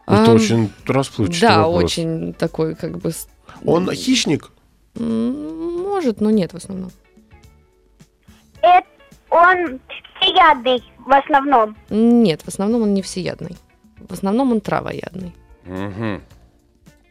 Это 0.06 0.30
Ам, 0.30 0.34
очень 0.34 0.72
расплывчатый 0.86 1.40
Да, 1.48 1.58
вопрос. 1.66 1.84
очень 1.84 2.34
такой, 2.34 2.74
как 2.76 2.98
бы... 2.98 3.12
Он 3.64 3.90
хищник? 3.92 4.50
Может, 4.94 6.20
но 6.20 6.30
нет 6.30 6.52
в 6.52 6.56
основном. 6.56 6.90
Это 8.60 8.86
он 9.32 9.80
всеядный 10.20 10.82
в 10.98 11.12
основном. 11.12 11.76
Нет, 11.90 12.42
в 12.42 12.48
основном 12.48 12.82
он 12.82 12.94
не 12.94 13.02
всеядный. 13.02 13.56
В 14.08 14.12
основном 14.12 14.52
он 14.52 14.60
травоядный. 14.60 15.32
Угу. 15.66 16.20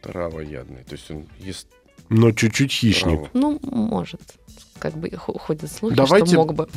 Травоядный. 0.02 0.84
То 0.84 0.92
есть 0.92 1.10
он 1.10 1.26
ест 1.38 1.66
Но 2.08 2.32
чуть-чуть 2.32 2.72
хищник. 2.72 3.04
траву. 3.04 3.28
Ну, 3.34 3.58
может. 3.62 4.20
Как 4.78 4.94
бы 4.96 5.10
хо- 5.16 5.38
ходят 5.38 5.70
слухи, 5.70 5.94
Давайте 5.94 6.26
что 6.26 6.36
мог 6.38 6.54
бы. 6.54 6.68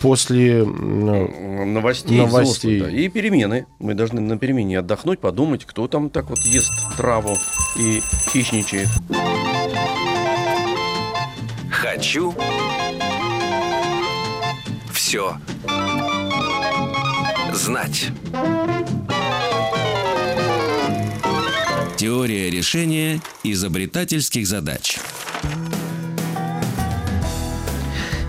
После 0.00 0.60
М, 0.62 1.74
Новостей, 1.74 2.16
Новостей. 2.18 2.76
взрослых, 2.78 2.92
да. 2.94 2.98
И 2.98 3.08
перемены. 3.08 3.66
Мы 3.78 3.94
должны 3.94 4.20
на 4.20 4.38
перемене 4.38 4.78
отдохнуть, 4.78 5.20
подумать, 5.20 5.64
кто 5.66 5.86
там 5.86 6.08
так 6.10 6.30
вот 6.30 6.38
ест 6.40 6.72
траву 6.96 7.36
и 7.78 8.00
хищничает. 8.30 8.88
Хочу. 11.70 12.34
Все. 15.12 15.36
Знать. 17.52 18.08
Теория 21.98 22.48
решения 22.48 23.20
изобретательских 23.44 24.46
задач. 24.46 24.98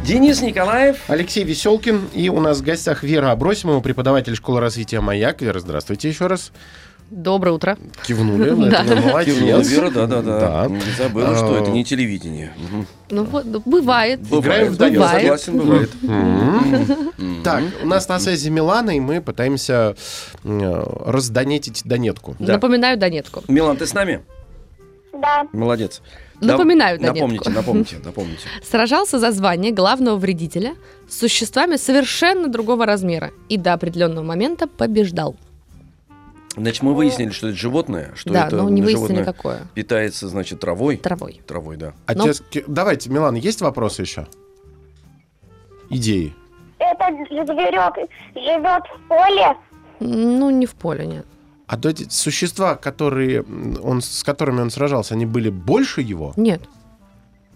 Денис 0.03 0.41
Николаев. 0.41 0.97
Алексей 1.07 1.45
Веселкин. 1.45 2.09
И 2.13 2.27
у 2.27 2.41
нас 2.41 2.59
в 2.59 2.63
гостях 2.63 3.03
Вера 3.03 3.31
Абросимова, 3.31 3.79
преподаватель 3.79 4.35
школы 4.35 4.59
развития 4.59 4.99
«Маяк». 4.99 5.41
Вера, 5.41 5.61
здравствуйте 5.61 6.09
еще 6.09 6.27
раз. 6.27 6.51
Доброе 7.09 7.51
утро. 7.51 7.77
Кивнули. 8.05 8.49
на 8.51 8.69
Да. 8.83 8.95
молодец. 8.95 9.67
Вера, 9.69 9.89
да, 9.91 10.07
да, 10.07 10.21
да. 10.21 10.67
Не 10.67 10.79
забыла, 10.97 11.35
что 11.35 11.55
А, 11.55 11.61
это 11.61 11.71
не 11.71 11.83
телевидение. 11.83 12.53
Ну 13.09 13.23
вот, 13.25 13.45
ну, 13.45 13.61
бывает. 13.65 14.19
Играем 14.31 14.73
в 14.73 14.77
Бывает. 14.77 15.39
согласен, 15.39 15.57
бывает. 15.57 15.91
Так, 17.43 17.63
у 17.83 17.87
нас 17.87 18.07
на 18.07 18.19
связи 18.19 18.49
Милана, 18.49 18.91
и 18.95 18.99
мы 18.99 19.21
пытаемся 19.21 19.95
раздонетить 20.43 21.81
донетку. 21.85 22.35
Напоминаю 22.39 22.97
Донетку. 22.97 23.43
Милан, 23.47 23.77
ты 23.77 23.85
с 23.85 23.93
нами? 23.93 24.21
Да. 25.13 25.47
Молодец. 25.53 26.01
Напоминаю 26.41 26.97
Донетку. 26.99 27.19
Напомните, 27.19 27.49
напомните, 27.51 27.95
напомните. 28.03 28.47
Сражался 28.69 29.19
за 29.19 29.31
звание 29.31 29.71
главного 29.71 30.17
вредителя 30.17 30.73
с 31.07 31.19
существами 31.19 31.75
совершенно 31.77 32.47
другого 32.47 32.85
размера 32.85 33.31
и 33.49 33.57
до 33.57 33.73
определенного 33.73 34.23
момента 34.25 34.67
побеждал. 34.67 35.35
Значит, 36.55 36.83
мы 36.83 36.93
выяснили, 36.93 37.31
что 37.31 37.47
это 37.49 37.57
животное, 37.57 38.11
что 38.15 38.31
да, 38.31 38.45
это 38.47 38.57
но 38.57 38.69
не 38.69 38.81
выяснили, 38.81 38.95
животное 39.07 39.25
какое. 39.25 39.61
питается, 39.73 40.27
значит, 40.27 40.59
травой. 40.59 40.97
Травой. 40.97 41.41
Травой, 41.47 41.77
да. 41.77 41.93
А 42.05 42.13
Ну. 42.13 42.31
те- 42.51 42.63
Давайте, 42.67 43.09
Милана, 43.09 43.37
есть 43.37 43.61
вопросы 43.61 44.03
еще? 44.03 44.27
Идеи. 45.89 46.33
Этот 46.79 47.27
зверек 47.29 48.09
живет 48.35 48.83
в 48.83 49.07
поле. 49.07 49.57
Ну, 49.99 50.49
не 50.49 50.65
в 50.65 50.73
поле, 50.75 51.05
нет. 51.05 51.25
А 51.67 51.77
то 51.77 51.89
эти 51.89 52.07
существа, 52.09 52.75
которые 52.75 53.41
он, 53.81 54.01
с 54.01 54.23
которыми 54.23 54.61
он 54.61 54.69
сражался, 54.69 55.15
они 55.15 55.25
были 55.25 55.49
больше 55.49 56.01
его? 56.01 56.33
Нет, 56.35 56.61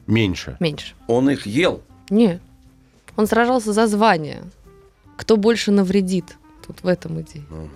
Меньше? 0.07 0.55
меньше. 0.60 0.95
Он 1.07 1.29
их 1.29 1.45
ел. 1.45 1.81
Нет. 2.10 2.41
Он 3.15 3.27
сражался 3.27 3.73
за 3.73 3.86
звание. 3.88 4.43
Кто 5.17 5.36
больше 5.38 5.71
навредит? 5.71 6.38
Тут 6.65 6.81
в 6.83 6.88
этом 6.88 7.19
идея. 7.21 7.43
Ага. 7.51 7.69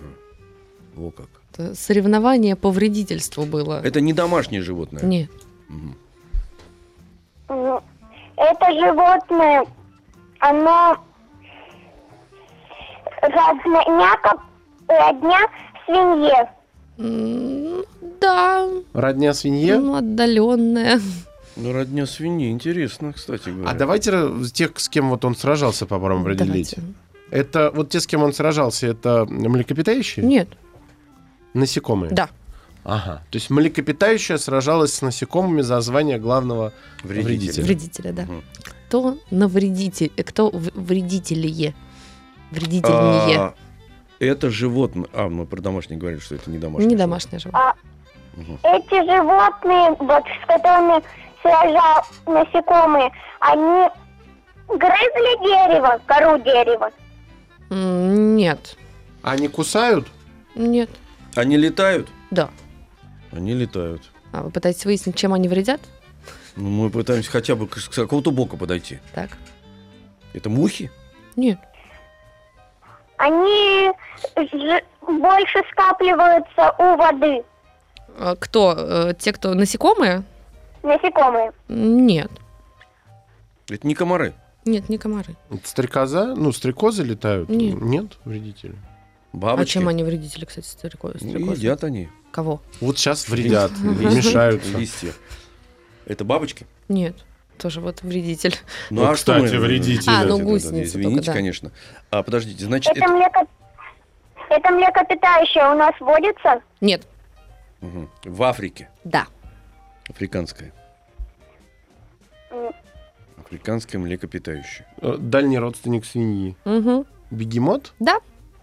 Во 0.94 1.10
как. 1.10 1.26
Это 1.52 1.74
соревнование 1.74 2.56
по 2.56 2.70
вредительству 2.70 3.44
было. 3.44 3.80
Это 3.84 4.00
не 4.00 4.12
домашнее 4.12 4.62
животное. 4.62 5.02
Нет. 5.02 5.30
М, 5.68 5.94
Это 8.36 8.66
животное, 8.72 9.64
оно 10.40 10.96
родня, 13.22 14.16
родня 14.88 15.38
свинье. 15.86 16.50
М, 16.98 17.84
Да, 18.20 18.68
Родня 18.92 19.34
свинье? 19.34 19.78
ну, 19.78 19.94
отдаленная. 19.96 21.00
Ну, 21.56 21.72
родня 21.72 22.06
свиньи, 22.06 22.50
интересно, 22.50 23.12
кстати 23.12 23.48
говоря. 23.50 23.70
А 23.70 23.74
давайте 23.74 24.12
тех, 24.54 24.78
с 24.78 24.88
кем 24.88 25.10
вот 25.10 25.24
он 25.24 25.34
сражался, 25.36 25.86
попробуем 25.86 26.22
определить. 26.22 26.74
Давайте. 26.76 26.94
Это 27.30 27.70
вот 27.74 27.90
те, 27.90 28.00
с 28.00 28.06
кем 28.06 28.22
он 28.22 28.32
сражался, 28.32 28.86
это 28.86 29.26
млекопитающие? 29.28 30.24
Нет, 30.24 30.48
Насекомые? 31.54 32.12
да. 32.12 32.28
Ага. 32.84 33.22
То 33.30 33.36
есть 33.36 33.48
млекопитающая 33.48 34.38
сражалась 34.38 34.92
с 34.94 35.02
насекомыми 35.02 35.60
за 35.60 35.80
звание 35.80 36.18
главного 36.18 36.72
Вредителя. 37.04 37.24
вредителя. 37.62 37.64
Вредителя, 37.64 38.12
да. 38.12 38.22
Мгм. 38.22 38.42
Кто 38.88 39.18
навредитель, 39.30 40.10
э, 40.16 40.22
кто 40.24 40.50
в- 40.50 40.72
вредителие? 40.74 41.74
Вредительнее. 42.50 43.38
А, 43.38 43.54
это 44.18 44.50
животное. 44.50 45.06
А, 45.12 45.28
мы 45.28 45.46
про 45.46 45.60
домашнее 45.60 45.98
говорили, 46.00 46.18
что 46.20 46.34
это 46.34 46.50
не 46.50 46.58
домашнее. 46.58 46.88
Не 46.90 46.96
домашнее 46.96 47.38
животное. 47.38 47.74
Эти 48.64 48.94
животные, 49.06 49.90
вот 50.00 50.24
с 50.42 50.46
которыми 50.48 51.02
сражал 51.40 52.04
насекомые, 52.26 53.10
они 53.38 53.88
грызли 54.66 55.38
дерево, 55.46 56.00
кору 56.06 56.36
дерева. 56.42 56.90
Нет, 57.70 58.76
Они 59.22 59.46
кусают? 59.48 60.08
нет. 60.56 60.90
Они 61.34 61.56
летают? 61.56 62.08
Да. 62.30 62.50
Они 63.30 63.54
летают. 63.54 64.02
А 64.32 64.42
вы 64.42 64.50
пытаетесь 64.50 64.84
выяснить, 64.84 65.16
чем 65.16 65.32
они 65.32 65.48
вредят? 65.48 65.80
Ну, 66.56 66.68
мы 66.68 66.90
пытаемся 66.90 67.30
хотя 67.30 67.54
бы 67.56 67.66
к- 67.66 67.78
с 67.78 67.88
какого-то 67.88 68.30
бока 68.30 68.56
подойти. 68.56 68.98
Так. 69.14 69.30
Это 70.34 70.50
мухи? 70.50 70.90
Нет. 71.36 71.58
Они 73.16 73.90
больше 75.06 75.62
скапливаются 75.70 76.74
у 76.78 76.96
воды, 76.96 77.42
А 78.18 78.36
Кто? 78.36 78.74
Э, 78.76 79.14
Те, 79.18 79.32
кто 79.32 79.54
насекомые? 79.54 80.22
насекомые. 80.82 81.52
Нет. 81.68 82.30
Это 83.70 83.86
не 83.86 83.94
комары. 83.94 84.34
Нет, 84.64 84.88
не 84.90 84.98
комары. 84.98 85.34
Это 85.50 85.66
Стрекоза? 85.66 86.34
Ну, 86.36 86.52
стрекозы 86.52 87.02
летают? 87.04 87.48
Нет. 87.48 87.80
Нет, 87.80 88.06
вредители. 88.24 88.74
Бабочки. 89.32 89.70
А 89.70 89.80
чем 89.80 89.88
они 89.88 90.04
вредители, 90.04 90.44
кстати, 90.44 90.66
стрекозы? 90.66 91.18
Ну, 91.22 91.30
стрекозы? 91.30 91.58
едят 91.60 91.84
они. 91.84 92.08
Кого? 92.30 92.60
Вот 92.80 92.98
сейчас 92.98 93.28
вредят, 93.28 93.70
мешаются. 93.80 94.76
Листья. 94.78 95.12
Это 96.06 96.24
бабочки? 96.24 96.66
Нет. 96.88 97.16
Тоже 97.58 97.80
вот 97.80 98.02
вредитель. 98.02 98.56
Ну, 98.90 99.02
что 99.04 99.14
кстати, 99.14 99.54
мы- 99.54 99.60
вредители. 99.60 100.10
А, 100.10 100.24
ну, 100.24 100.38
гусеницы 100.38 100.82
Извините, 100.98 101.14
только, 101.16 101.26
да. 101.26 101.32
конечно. 101.32 101.72
А, 102.10 102.22
подождите, 102.22 102.64
значит, 102.64 102.90
Это, 102.96 103.04
это... 103.04 103.14
млеко... 103.14 103.46
это 104.50 104.70
млекопитающее 104.70 105.64
у 105.70 105.74
нас 105.76 105.94
водится. 106.00 106.60
Нет. 106.80 107.06
Мгм. 107.80 108.10
В 108.24 108.42
Африке. 108.42 108.88
Да. 109.04 109.26
Африканское. 110.08 110.72
Африканское 113.44 113.98
млекопитающее. 114.00 114.86
Э, 115.00 115.16
Дальний 115.18 115.58
родственник 115.58 116.04
свиньи. 116.04 116.56
Мгм. 116.64 117.06
Бегемот? 117.30 117.92
Да, 118.00 118.18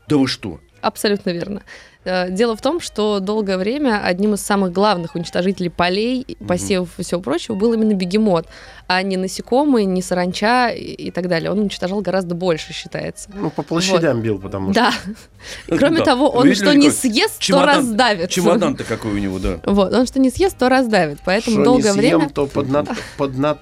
Да 0.10 0.18
вы 0.18 0.28
что? 0.28 0.60
абсолютно 0.82 1.32
верно. 1.32 1.62
Э, 2.06 2.32
Дело 2.32 2.56
в 2.56 2.62
том, 2.62 2.80
что 2.80 3.20
долгое 3.20 3.58
время 3.58 4.02
одним 4.02 4.34
из 4.36 4.42
самых 4.42 4.72
главных 4.72 5.16
уничтожителей 5.16 5.70
полей, 5.70 6.38
посевов 6.48 6.90
и 6.98 7.04
всего 7.04 7.20
прочего 7.20 7.56
был 7.56 7.74
именно 7.74 7.94
бегемот, 7.94 8.48
а 8.88 9.02
не 9.02 9.18
насекомые, 9.18 9.86
не 9.86 10.02
саранча 10.02 10.70
и, 10.70 11.12
так 11.12 11.28
далее. 11.28 11.52
Он 11.52 11.60
уничтожал 11.60 12.00
гораздо 12.00 12.34
больше, 12.34 12.72
считается. 12.72 13.30
Ну, 13.34 13.50
по 13.50 13.62
площадям 13.62 14.22
бил, 14.22 14.40
потому 14.40 14.72
что... 14.72 14.82
Да. 14.82 14.94
Кроме 15.78 15.98
Да. 15.98 16.06
того, 16.06 16.30
он 16.30 16.48
Видели, 16.48 16.64
что 16.64 16.74
не 16.76 16.90
съест, 16.92 17.46
то 17.46 17.66
раздавит. 17.66 18.30
Чемодан-то 18.30 18.86
какой 18.86 19.12
у 19.12 19.18
него, 19.18 19.38
да. 19.40 19.60
Вот, 19.66 19.94
он 19.94 20.06
что 20.08 20.20
не 20.22 20.30
съест, 20.30 20.58
то 20.58 20.70
раздавит. 20.70 21.20
Поэтому 21.26 21.58
Что 21.58 21.64
долгое 21.66 21.92
не 21.94 22.00
съем, 22.00 22.18
время... 22.20 22.30
то 22.30 22.48
под, 22.48 22.70
над- 22.70 22.90
под 23.18 23.38
над- 23.38 23.60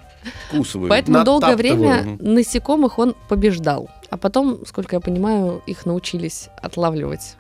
Вкусывает. 0.50 0.90
Поэтому 0.90 1.24
долгое 1.24 1.56
время 1.56 2.18
насекомых 2.20 3.00
он 3.00 3.16
побеждал. 3.30 3.90
А 4.10 4.18
потом, 4.18 4.66
сколько 4.66 4.96
я 4.96 5.00
понимаю, 5.00 5.62
их 5.68 5.86
научились 5.86 6.50
отлавливать. 6.62 7.36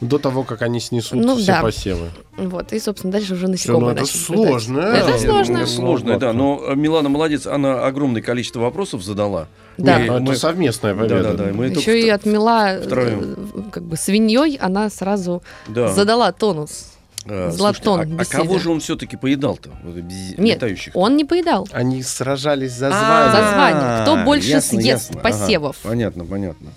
до 0.00 0.18
того, 0.18 0.42
как 0.42 0.62
они 0.62 0.80
снесут 0.80 1.24
Ну, 1.24 1.36
все 1.36 1.46
да. 1.46 1.62
посевы. 1.62 2.10
Вот, 2.36 2.72
и, 2.72 2.80
собственно, 2.80 3.12
дальше 3.12 3.34
уже 3.34 3.46
Всё, 3.56 3.72
ну 3.78 3.80
насекомые 3.80 3.94
это 3.96 4.06
сложно. 4.06 4.78
Это 4.80 5.10
э, 5.12 5.18
сложно. 5.18 5.56
Это 5.58 5.66
сложно, 5.66 6.18
да. 6.18 6.32
Но 6.32 6.60
э, 6.68 6.74
Милана 6.74 7.08
молодец, 7.08 7.46
она 7.46 7.84
огромное 7.86 8.20
количество 8.20 8.60
вопросов 8.60 9.02
задала. 9.02 9.46
Да. 9.78 10.00
И 10.04 10.08
Ну, 10.08 10.14
это 10.16 10.22
мы- 10.24 10.36
совместная 10.36 10.94
победа. 10.94 11.22
Да, 11.22 11.32
да, 11.32 11.44
да. 11.46 11.52
Мы 11.52 11.66
Еще 11.66 12.00
и 12.00 12.08
отмела 12.08 12.80
втроем. 12.84 13.36
э, 13.54 13.62
как 13.70 13.84
бы 13.84 13.96
свиньей, 13.96 14.56
она 14.56 14.90
сразу 14.90 15.42
да. 15.68 15.88
задала 15.92 16.32
тонус. 16.32 16.93
А, 17.26 17.50
Златон 17.50 18.02
слушайте, 18.06 18.36
а- 18.36 18.38
а, 18.38 18.42
кого 18.42 18.58
же 18.58 18.70
он 18.70 18.80
все-таки 18.80 19.16
поедал-то? 19.16 19.70
Вот 19.82 19.96
Нет, 19.96 20.38
летающих. 20.56 20.94
он 20.94 21.16
не 21.16 21.24
поедал. 21.24 21.68
Они 21.72 22.02
сражались 22.02 22.72
за 22.72 22.88
А, 22.88 22.90
звание. 22.90 23.32
За 23.32 23.52
звание. 23.52 24.02
Кто 24.02 24.24
больше 24.24 24.48
ясно, 24.48 24.80
съест 24.80 25.08
ясно. 25.10 25.20
посевов? 25.20 25.76
Ага, 25.82 25.90
Понятно, 25.90 26.24
понятно. 26.24 26.70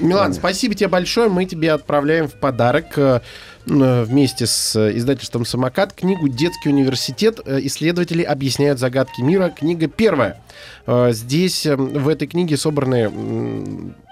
Милан, 0.00 0.32
спасибо 0.34 0.74
тебе 0.74 0.86
большое. 0.88 1.28
Мы 1.28 1.46
тебе 1.46 1.72
отправляем 1.72 2.28
в 2.28 2.34
подарок 2.34 2.96
э, 2.96 3.20
э, 3.66 4.02
вместе 4.04 4.46
с 4.46 4.76
э, 4.76 4.96
издательством 4.96 5.44
«Самокат» 5.44 5.92
книгу 5.94 6.28
«Детский 6.28 6.68
университет. 6.68 7.40
Исследователи 7.44 8.22
объясняют 8.22 8.78
загадки 8.78 9.20
мира». 9.20 9.48
Книга 9.50 9.88
первая. 9.88 10.40
Э, 10.86 11.10
Здесь 11.12 11.66
э, 11.66 11.74
в 11.74 12.06
этой 12.08 12.28
книге 12.28 12.56
собраны 12.56 13.10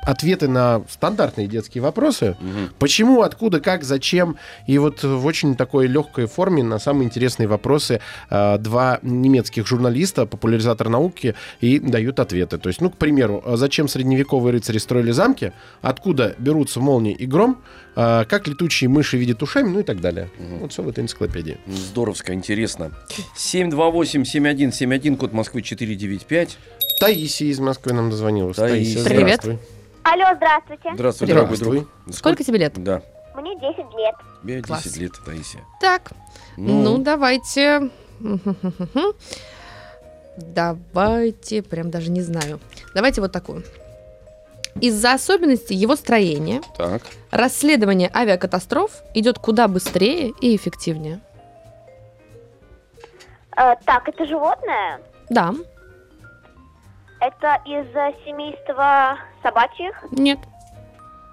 ответы 0.08 0.48
на 0.48 0.82
стандартные 0.88 1.46
детские 1.46 1.82
вопросы. 1.82 2.34
Почему, 2.78 3.20
откуда, 3.20 3.60
как, 3.60 3.84
зачем. 3.84 4.36
И 4.66 4.78
вот 4.78 5.02
в 5.02 5.26
очень 5.26 5.54
такой 5.54 5.86
легкой 5.86 6.26
форме 6.26 6.62
на 6.62 6.78
самые 6.78 7.06
интересные 7.06 7.46
вопросы 7.46 8.00
э, 8.30 8.58
два 8.58 9.00
немецких 9.02 9.66
журналиста, 9.66 10.24
популяризатор 10.24 10.88
науки, 10.88 11.34
и 11.60 11.78
дают 11.78 12.20
ответы. 12.20 12.56
То 12.56 12.68
есть, 12.70 12.80
ну, 12.80 12.88
к 12.88 12.96
примеру, 12.96 13.42
э, 13.44 13.56
зачем 13.56 13.86
средневековые 13.86 14.54
рыцари 14.54 14.78
строили 14.78 15.10
замки, 15.10 15.52
откуда 15.82 16.34
берутся 16.38 16.80
молнии 16.80 17.12
и 17.12 17.26
гром, 17.26 17.58
э, 17.94 18.24
как 18.26 18.48
летучие 18.48 18.88
мыши 18.88 19.18
видят 19.18 19.42
ушами, 19.42 19.68
ну 19.68 19.80
и 19.80 19.82
так 19.82 20.00
далее. 20.00 20.30
Вот 20.60 20.72
все 20.72 20.82
в 20.82 20.88
этой 20.88 21.04
энциклопедии. 21.04 21.58
Здоровско, 21.66 22.32
интересно. 22.32 22.92
728-7171, 23.36 25.16
код 25.18 25.34
Москвы 25.34 25.60
495. 25.60 26.56
Таисия 26.98 27.48
из 27.48 27.60
Москвы 27.60 27.92
нам 27.92 28.08
дозвонилась. 28.08 28.56
Таисия. 28.56 29.04
Привет. 29.04 29.40
здравствуй. 29.42 29.77
Алло, 30.04 30.24
здравствуйте. 30.37 30.90
Здравствуй, 30.94 31.28
дорогой 31.28 31.56
Здравствуй. 31.56 31.87
друг. 32.04 32.14
Сколько 32.14 32.44
тебе 32.44 32.58
лет? 32.58 32.72
Да. 32.82 33.02
Мне 33.34 33.54
10 33.56 33.76
лет. 33.76 34.14
Тебе 34.42 34.62
Класс. 34.62 34.84
10 34.84 34.96
лет, 34.98 35.12
Таисия. 35.24 35.62
Так, 35.80 36.11
ну, 36.56 36.98
давайте... 36.98 37.90
Давайте, 40.37 41.62
прям 41.62 41.90
даже 41.90 42.12
не 42.12 42.20
знаю. 42.22 42.61
Давайте 42.94 43.20
вот 43.20 43.32
такую. 43.32 43.64
Из-за 44.80 45.14
особенностей 45.14 45.74
его 45.74 45.96
строения 45.96 46.62
Так. 46.76 47.02
расследование 47.32 48.08
авиакатастроф 48.14 49.02
идет 49.14 49.40
куда 49.40 49.66
быстрее 49.66 50.32
и 50.40 50.54
эффективнее. 50.54 51.20
Э, 53.56 53.74
так, 53.84 54.08
это 54.08 54.24
животное? 54.26 55.00
Да, 55.28 55.52
Это 57.20 57.61
из 57.64 57.87
семейства 58.24 59.18
собачьих? 59.42 59.94
нет, 60.12 60.38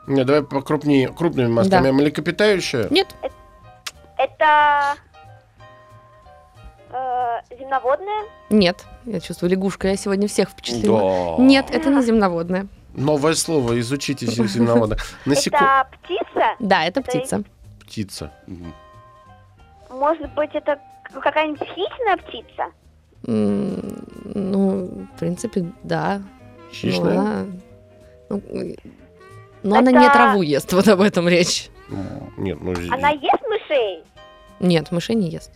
Не, 0.07 0.23
давай 0.23 0.43
покрупнее, 0.43 1.09
крупными 1.09 1.47
мазками. 1.47 1.83
Да. 1.87 1.91
Млекопитающее? 1.93 2.87
нет, 2.89 3.07
Это 4.17 4.95
э, 6.91 7.55
земноводное? 7.59 8.23
нет. 8.49 8.85
Я 9.05 9.19
чувствую, 9.19 9.51
лягушка, 9.51 9.89
я 9.89 9.95
сегодня 9.97 10.27
всех 10.27 10.49
впечатлила. 10.49 11.35
Да. 11.37 11.43
Нет, 11.43 11.69
это 11.69 11.89
не 11.89 12.01
земноводное. 12.01 12.67
Новое 12.95 13.33
слово, 13.35 13.79
изучите 13.79 14.25
зем- 14.25 14.47
земноводных. 14.47 14.99
Насеко... 15.25 15.57
Это 15.57 15.87
птица? 16.01 16.55
Да, 16.59 16.83
это 16.85 17.01
Это 17.01 17.09
птица. 17.11 17.43
Птица. 17.81 18.31
Может 19.89 20.33
быть, 20.33 20.51
это 20.53 20.79
какая-нибудь 21.21 21.67
хищная 21.67 22.17
птица? 22.17 22.71
Ну, 23.27 25.07
в 25.15 25.19
принципе, 25.19 25.71
да. 25.83 26.19
Ну, 26.19 26.71
Хищная? 26.71 27.19
она, 27.19 27.45
ну, 28.29 28.41
но 29.63 29.75
она 29.77 29.91
не 29.91 30.05
Это- 30.05 30.13
траву 30.13 30.41
ест, 30.41 30.71
вот 30.73 30.87
об 30.87 31.01
этом 31.01 31.27
речь. 31.27 31.69
Ну, 31.89 31.97
Нет, 32.37 32.57
ну... 32.61 32.71
Она 32.91 33.09
ест 33.09 33.43
мышей? 33.49 34.03
Нет, 34.59 34.91
мышей 34.91 35.15
не 35.15 35.29
ест. 35.29 35.51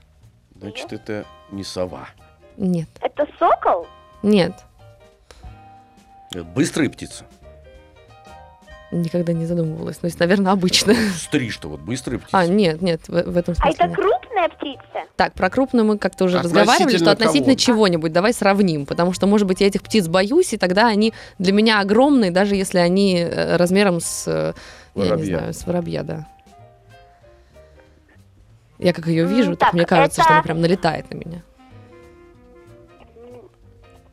Значит, 0.56 0.94
это 0.94 1.26
не 1.52 1.64
сова. 1.64 2.10
Нет, 2.58 2.90
Это 3.02 3.26
сокол? 3.40 3.88
нет, 4.22 4.54
Это 6.32 6.44
быстрая 6.44 6.90
птица. 6.90 7.26
Никогда 8.92 9.34
не 9.34 9.46
задумывалась. 9.46 10.00
Ну, 10.02 10.08
есть, 10.08 10.20
наверное, 10.20 10.52
обычная. 10.52 10.96
Стри, 11.16 11.50
что 11.50 11.70
вот 11.70 11.80
быстрая 11.82 12.18
птица. 12.20 12.38
А, 12.38 12.48
нет, 12.48 12.82
нет, 12.82 13.02
в, 13.08 13.12
в 13.12 13.38
этом 13.38 13.54
А 13.58 13.62
смысле 13.62 13.72
это 13.78 13.88
нет. 13.88 13.96
крупная 13.96 14.50
птица? 14.50 15.06
Так, 15.16 15.34
про 15.34 15.50
крупную 15.50 15.86
мы 15.86 15.98
как-то 15.98 16.26
уже 16.26 16.40
разговаривали, 16.42 16.98
что 16.98 17.12
относительно 17.12 17.54
кого? 17.54 17.60
чего-нибудь. 17.60 18.12
Давай 18.14 18.34
сравним, 18.34 18.86
потому 18.86 19.14
что, 19.14 19.28
может 19.28 19.48
быть, 19.48 19.62
я 19.62 19.68
этих 19.68 19.84
птиц 19.84 20.08
боюсь, 20.08 20.54
и 20.54 20.58
тогда 20.58 20.88
они 20.88 21.14
для 21.38 21.54
меня 21.54 21.82
огромные, 21.82 22.32
даже 22.32 22.56
если 22.56 22.80
они 22.80 23.18
э, 23.20 23.56
размером 23.58 24.00
с, 24.00 24.28
э, 24.28 24.54
я 24.96 25.04
не 25.04 25.10
Воробья. 25.10 25.38
знаю, 25.38 25.54
с 25.54 25.66
воробья, 25.68 26.04
да. 26.04 26.28
Я 28.80 28.94
как 28.94 29.08
ее 29.08 29.26
вижу, 29.26 29.52
так 29.52 29.60
так, 29.70 29.74
мне 29.74 29.86
кажется, 29.86 30.22
это- 30.22 30.24
что 30.24 30.34
она 30.36 30.44
прям 30.44 30.62
налетает 30.62 31.12
на 31.12 31.16
меня. 31.16 31.44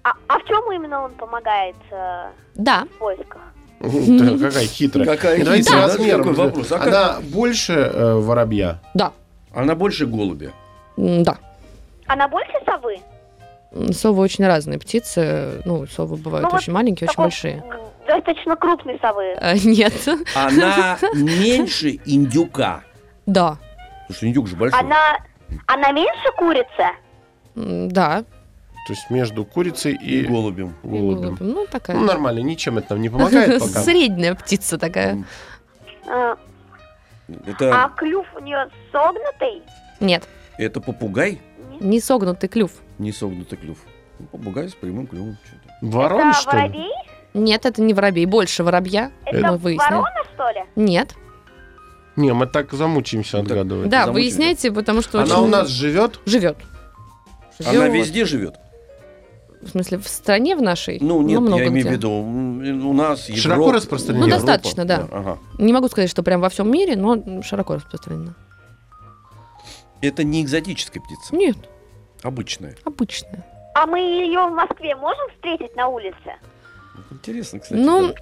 А, 0.03 0.13
а 0.29 0.39
в 0.39 0.45
чем 0.47 0.71
именно 0.73 1.03
он 1.03 1.13
помогает 1.15 1.77
э, 1.91 2.31
Да, 2.55 2.85
в 2.85 2.99
поисках? 2.99 3.43
Какая 3.81 4.67
хитрая. 4.67 5.07
Какая 5.07 5.45
Давайте 5.45 5.65
хитрая, 5.71 5.87
размером. 5.87 6.23
Какой 6.25 6.35
вопрос? 6.47 6.73
А 6.73 6.79
как- 6.79 6.89
Она 6.89 7.21
больше 7.21 7.73
э, 7.75 8.15
воробья? 8.15 8.81
да, 8.95 9.13
Она 9.55 9.75
больше 9.75 10.07
голубя. 10.07 10.51
м, 10.97 11.23
да. 11.23 11.37
Она 12.07 12.29
больше 12.29 12.53
совы? 12.65 12.99
М, 13.73 13.93
Совы 13.93 14.23
очень 14.23 14.47
разные 14.47 14.79
птицы. 14.79 15.61
Ну, 15.65 15.87
совы 15.87 16.17
бывают 16.17 16.45
Ну 16.45 16.51
вот 16.51 16.61
очень 16.61 16.73
маленькие, 16.73 17.07
очень 17.09 17.13
Такой, 17.17 17.25
большие. 17.27 17.55
м, 17.57 17.87
Достаточно 18.07 18.55
крупной 18.57 18.99
совы. 19.01 19.35
А, 19.41 19.55
нет. 19.55 19.93
Она 20.35 20.97
меньше 21.15 21.99
индюка. 22.05 22.83
Да. 23.27 23.59
Потому 24.07 24.17
что 24.17 24.27
индюк 24.29 24.47
же 24.47 24.55
большой. 24.57 24.79
Она, 24.79 25.19
она 25.67 25.91
меньше 25.93 26.31
курицы? 26.37 26.87
М, 27.57 27.89
Да. 27.91 28.25
То 28.87 28.93
есть 28.93 29.11
между 29.11 29.45
курицей 29.45 29.95
И 30.01 30.21
и 30.21 30.27
голубем. 30.27 30.75
И 30.85 30.87
голубем. 30.89 31.21
голубем. 31.35 31.37
Ну, 31.41 31.67
такая. 31.71 31.97
Ну, 31.97 32.05
нормально, 32.05 32.39
ничем 32.41 32.79
это 32.79 32.95
нам 32.95 33.03
не 33.03 33.09
помогает 33.09 33.59
пока. 33.61 33.81
Средняя 33.83 34.35
птица 34.35 34.79
такая. 34.79 35.25
А, 36.09 36.37
Это, 37.47 37.85
а 37.85 37.89
клюв 37.91 38.27
у 38.37 38.41
нее 38.41 38.69
согнутый? 38.93 39.63
Нет, 39.99 40.29
это 40.59 40.81
попугай, 40.81 41.41
не 41.81 42.01
согнутый 42.01 42.49
клюв. 42.49 42.71
не 42.99 43.11
согнутый 43.13 43.59
клюв. 43.59 43.79
Ну, 44.19 44.27
Попугай 44.27 44.69
с 44.69 44.75
прямым 44.75 45.07
клювом. 45.09 45.37
что-то. 45.45 45.75
Ворон, 45.83 46.29
это 46.31 46.39
что 46.41 46.51
ли? 46.57 46.63
воробей? 46.63 46.91
Нет, 47.35 47.67
это 47.67 47.83
не 47.83 47.93
воробей, 47.93 48.25
больше 48.27 48.63
воробья. 48.63 49.11
Это 49.27 49.49
мы 49.53 49.59
выяснили. 49.59 49.91
ворона, 49.91 50.23
что 50.35 50.51
ли? 50.53 50.65
Нет. 50.77 51.15
Не, 52.15 52.33
мы 52.33 52.47
так 52.47 52.73
замучаемся 52.73 53.39
Ну, 53.39 53.43
отгадывать. 53.43 53.89
Да, 53.91 54.05
замучили. 54.07 54.23
выясняйте, 54.25 54.73
потому 54.73 55.03
что 55.03 55.21
Она 55.21 55.35
очень... 55.35 55.45
у 55.45 55.49
нас 55.49 55.69
живет? 55.69 56.21
живет. 56.25 56.57
Она 57.61 57.73
Живет. 57.73 57.93
везде 57.95 58.25
живет. 58.25 58.55
В 59.67 59.71
смысле, 59.71 59.99
в 59.99 60.07
стране 60.09 60.55
в 60.57 60.63
нашей? 60.63 60.99
Ну, 61.01 61.21
нет, 61.23 61.41
много 61.41 61.63
я 61.65 61.69
имею 61.69 61.85
в 61.85 61.89
где. 61.89 61.97
виду, 61.97 62.11
м, 62.11 62.87
у 62.87 62.93
нас 62.93 63.29
Европа. 63.29 63.43
Широко 63.43 63.73
распространена? 63.73 64.25
Ну, 64.27 64.29
Европа. 64.29 64.47
достаточно, 64.47 64.85
да. 64.85 65.09
Ага. 65.11 65.39
Не 65.59 65.73
могу 65.73 65.89
сказать, 65.89 66.09
что 66.09 66.23
прям 66.23 66.41
во 66.41 66.49
всем 66.49 66.71
мире, 66.71 66.97
но 66.97 67.43
широко 67.43 67.75
распространено. 67.75 68.35
Это 70.03 70.23
не 70.25 70.43
экзотическая 70.43 71.01
птица, 71.03 71.35
Нет, 71.35 71.57
обычная. 72.23 72.77
обычная. 72.85 73.45
А 73.75 73.87
мы 73.87 73.99
ее 73.99 74.47
в 74.47 74.53
Москве 74.53 74.95
можем 74.95 75.29
встретить 75.35 75.75
на 75.77 75.89
улице? 75.89 76.37
Интересно, 77.11 77.59
кстати. 77.59 77.79
Ну, 77.81 78.09
да. 78.09 78.15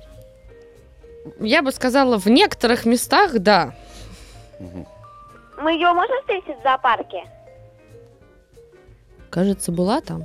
я 1.40 1.62
бы 1.62 1.70
сказала, 1.72 2.18
в 2.18 2.26
некоторых 2.26 2.86
местах, 2.86 3.32
да. 3.38 3.74
Мгм. 4.58 4.86
Мы 5.62 5.72
ее 5.74 5.92
можем 5.92 6.16
встретить 6.20 6.58
в 6.58 6.62
зоопарке? 6.62 7.24
Кажется, 9.30 9.72
была 9.72 10.00
там, 10.00 10.24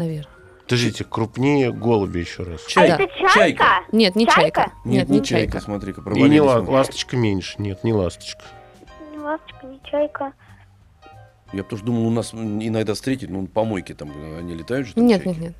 наверное. 0.00 0.26
Подождите, 0.64 1.04
крупнее 1.04 1.72
голуби 1.72 2.18
еще 2.20 2.44
раз. 2.44 2.64
А 2.66 2.70
Чайка. 2.70 3.02
это 3.02 3.12
чайка? 3.18 3.34
Чайка. 3.34 3.66
Нет, 3.92 4.14
не 4.16 4.26
чайка. 4.26 4.60
Чайка? 4.62 4.72
Нет, 4.84 5.08
не 5.08 5.22
чайка. 5.24 5.60
смотри-ка, 5.60 6.00
И 6.12 6.22
не 6.28 6.40
ла- 6.40 6.60
ласточка 6.60 7.16
меньше. 7.16 7.56
Нет, 7.58 7.82
не 7.84 7.92
ласточка. 7.92 8.42
Не 9.12 9.18
ласточка, 9.18 9.66
не 9.66 9.80
чайка. 9.90 10.32
Я 11.52 11.64
тоже 11.64 11.82
думал, 11.82 12.06
у 12.06 12.10
нас 12.10 12.32
иногда 12.32 12.94
встретить, 12.94 13.28
ну, 13.30 13.46
помойки 13.48 13.92
там, 13.94 14.10
они 14.38 14.54
летают 14.54 14.86
же. 14.86 14.94
там 14.94 15.06
Нет, 15.06 15.24
чайки. 15.24 15.38
нет, 15.40 15.54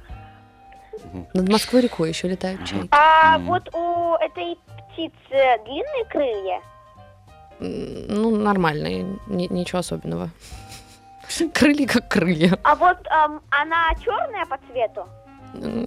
нет. 0.92 1.03
Мгм. 1.12 1.26
Над 1.35 1.48
Москвой 1.48 1.83
рекой 1.83 2.09
еще 2.11 2.29
летают 2.29 2.64
чайки. 2.64 2.88
А 2.92 3.37
М. 3.37 3.46
вот 3.46 3.68
у 3.74 4.14
этой 4.14 4.57
птицы 4.92 5.64
длинные 5.64 6.05
крылья? 6.09 6.61
Ну, 7.59 8.37
нормальные, 8.37 9.18
ни- 9.26 9.53
ничего 9.53 9.81
особенного. 9.81 10.31
Крылья 11.55 11.87
как 11.87 12.09
крылья. 12.09 12.59
А 12.62 12.75
вот 12.75 12.99
ам, 13.09 13.40
она 13.51 13.88
черная 14.05 14.45
по 14.47 14.59
цвету? 14.71 15.07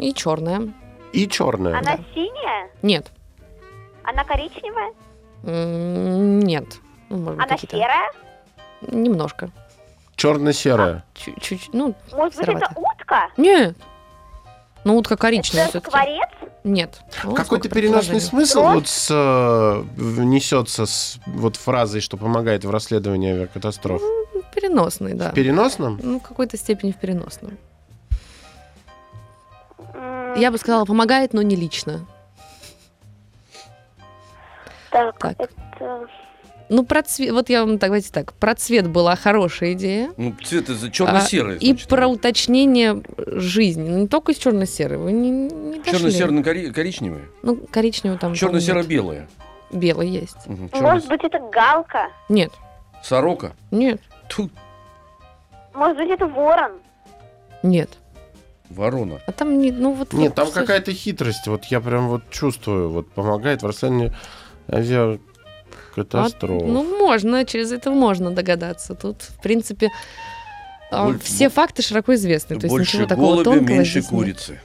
И 0.02 0.14
черная. 0.14 0.70
И 1.12 1.28
черная. 1.28 1.78
Она 1.78 1.98
синяя? 2.14 2.70
Нет. 2.82 3.12
Она 4.04 4.24
коричневая? 4.24 4.94
М, 5.44 6.40
Нет. 6.40 6.66
Ну, 7.10 7.18
может 7.18 7.38
быть, 7.38 7.46
Она 7.46 7.56
какие-то- 7.56 7.78
серая? 7.78 8.12
Немножко. 8.82 9.50
Черно-серая. 10.16 11.04
Чуть-чуть. 11.14 11.70
Ну, 11.74 11.96
Может 12.12 12.36
быть, 12.38 12.48
это 12.48 12.58
Сероватая. 12.60 12.76
утка? 12.76 13.28
нет. 13.38 13.76
Ну, 14.86 14.98
утка 14.98 15.16
коричневая 15.16 15.68
Это 15.70 15.80
все-таки. 15.80 15.92
скворец? 15.92 16.30
Нет. 16.66 17.00
Ну, 17.24 17.30
Какой-то 17.32 17.46
сколько 17.46 17.70
переносный 17.70 18.20
смысл 18.20 18.62
Дрожь? 18.62 18.74
вот 18.76 18.88
с, 18.88 19.08
э, 19.12 19.84
внесется 19.96 20.86
с 20.86 21.20
вот 21.26 21.56
фразой, 21.56 22.02
что 22.02 22.18
помогает 22.18 22.66
в 22.66 22.70
расследовании 22.70 23.32
авиакатастроф? 23.32 24.02
Переносный, 24.54 25.14
да. 25.14 25.32
В 25.32 25.34
переносном? 25.34 26.00
Ну, 26.02 26.20
в 26.20 26.24
какой-то 26.24 26.58
степени 26.58 26.92
в 26.92 26.98
переносном. 26.98 27.58
Я 30.36 30.52
бы 30.52 30.58
сказала, 30.58 30.86
помогает, 30.86 31.34
но 31.34 31.42
не 31.42 31.56
лично. 31.56 32.06
Так, 34.92 35.18
Так. 35.20 35.36
это... 35.40 36.08
Ну, 36.70 36.86
про 36.86 37.04
цвет, 37.04 37.34
вот 37.34 37.50
я 37.50 37.66
вам 37.66 37.78
так, 37.78 37.90
давайте 37.90 38.12
так, 38.12 38.34
про 38.34 38.56
цвет 38.56 38.88
была 38.88 39.16
хорошая 39.16 39.74
идея. 39.74 40.12
Ну, 40.18 40.34
цвет 40.44 40.70
это 40.70 40.90
черно-серый. 40.90 41.58
А, 41.58 41.60
и 41.60 41.74
про 41.74 42.08
уточнение 42.08 43.04
жизни. 43.18 43.88
Ну, 43.88 43.98
не 44.00 44.08
только 44.08 44.32
из 44.32 44.38
черно-серый. 44.38 44.98
Вы 44.98 45.12
не, 45.12 45.30
не. 45.30 45.84
Черно-серо-коричневый? 45.84 47.24
Ну, 47.44 47.58
коричневый 47.70 48.18
там. 48.18 48.34
Черно-серо-белое. 48.34 49.28
Белый 49.72 50.08
есть. 50.08 50.38
Угу, 50.48 50.70
Может 50.82 51.08
быть, 51.10 51.22
это 51.24 51.40
галка? 51.52 52.08
Нет. 52.30 52.52
Сорока? 53.04 53.54
Нет. 53.70 54.02
Тут 54.30 54.52
Может 55.74 55.98
быть, 55.98 56.10
это 56.10 56.26
ворон? 56.28 56.74
Нет. 57.64 57.90
ворона. 58.70 59.20
А 59.28 59.32
там 59.32 59.60
не, 59.60 59.72
ну 59.72 59.94
вот. 59.94 60.14
Нет, 60.14 60.36
там 60.36 60.52
какая-то 60.52 60.94
хитрость. 60.94 61.48
Вот 61.48 61.66
я 61.66 61.80
прям 61.80 62.08
вот 62.10 62.30
чувствую, 62.30 62.90
вот 62.90 63.12
помогает 63.12 63.62
в 63.62 63.66
расследовании 63.66 64.12
авиакатастроф. 64.72 66.62
А, 66.62 66.66
ну, 66.66 66.98
можно, 66.98 67.46
через 67.46 67.72
это 67.72 67.92
можно 67.92 68.32
догадаться. 68.32 68.96
Тут, 68.96 69.22
в 69.22 69.42
принципе, 69.42 69.92
а, 70.92 71.06
Боль- 71.06 71.20
все 71.20 71.50
факты 71.50 71.82
широко 71.82 72.14
известны. 72.16 72.58
То 72.60 72.66
есть 72.66 72.76
Больше 72.76 72.98
ничего 72.98 73.08
такого 73.08 73.32
голубя, 73.32 73.44
тонкого 73.44 73.68
меньше 73.68 74.02
здесь 74.02 74.12
нет. 74.12 74.60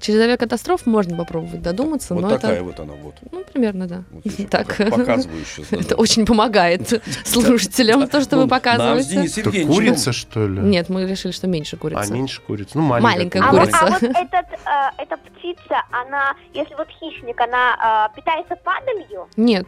Через 0.00 0.20
авиакатастроф 0.20 0.86
можно 0.86 1.16
попробовать 1.16 1.62
додуматься, 1.62 2.14
Вот 2.14 2.22
но 2.22 2.30
такая 2.30 2.54
это, 2.56 2.64
вот 2.64 2.80
она 2.80 2.92
вот. 2.94 3.14
ну, 3.30 3.44
примерно, 3.52 3.86
да. 3.86 4.04
Вот 4.10 4.24
так. 4.50 4.66
пока- 4.68 4.90
Показываю 4.90 5.44
сейчас. 5.44 5.72
Это 5.72 5.96
очень 5.96 6.24
помогает 6.26 6.88
слушателям, 7.24 8.08
то, 8.08 8.20
что 8.20 8.36
Ну, 8.36 8.42
вы 8.42 8.48
показываете. 8.48 9.40
Это 9.40 9.50
курица, 9.66 10.12
что 10.12 10.46
ли? 10.46 10.60
Нет, 10.60 10.88
мы 10.88 11.04
решили, 11.08 11.32
что 11.32 11.46
меньше 11.46 11.76
А, 11.76 11.78
курицы. 11.78 12.12
меньше 12.12 12.40
курица. 12.42 12.78
Ну, 12.78 12.82
маленькая, 12.84 13.42
А 13.42 13.50
курица. 13.50 13.78
а 13.80 13.90
вот 13.90 14.02
этот, 14.02 14.46
э, 14.52 15.02
эта 15.02 15.16
птица, 15.16 15.82
она, 15.90 16.34
если 16.54 16.74
вот 16.74 16.88
хищник, 17.00 17.40
она 17.40 18.08
э, 18.12 18.16
питается 18.16 18.56
падалью? 18.56 19.28
Нет. 19.36 19.66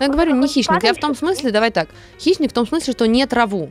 Ну, 0.00 0.06
Я 0.06 0.12
говорю, 0.12 0.34
не 0.34 0.48
хищник. 0.48 0.82
Я 0.82 0.94
в 0.94 0.98
том 0.98 1.14
смысле, 1.14 1.50
давай 1.52 1.70
так. 1.70 1.88
Хищник 2.18 2.50
в 2.50 2.54
том 2.54 2.66
смысле, 2.66 2.92
что 2.92 3.06
не 3.06 3.24
траву. 3.26 3.70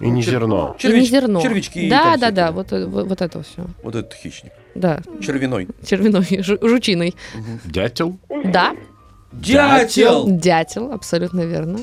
И 0.00 0.10
не 0.10 0.22
Чер- 0.22 0.30
зерно. 0.32 0.76
и 0.82 0.88
не 0.88 1.00
зерно. 1.06 1.40
Червячки. 1.40 1.86
и 1.86 1.88
Да, 1.88 2.16
да, 2.16 2.30
да, 2.32 2.50
вот, 2.50 2.72
вот, 2.72 3.06
вот 3.06 3.22
это 3.22 3.42
все. 3.44 3.64
Вот 3.82 3.94
этот 3.94 4.12
хищник. 4.12 4.52
Да, 4.74 5.00
Червяной. 5.20 5.68
червяной, 5.86 6.22
жу- 6.30 6.66
жучиной. 6.66 7.14
Дятел? 7.64 8.18
Да, 8.44 8.74
Дятел! 9.32 10.24
дятел, 10.28 10.92
абсолютно 10.92 11.40
верно. 11.42 11.80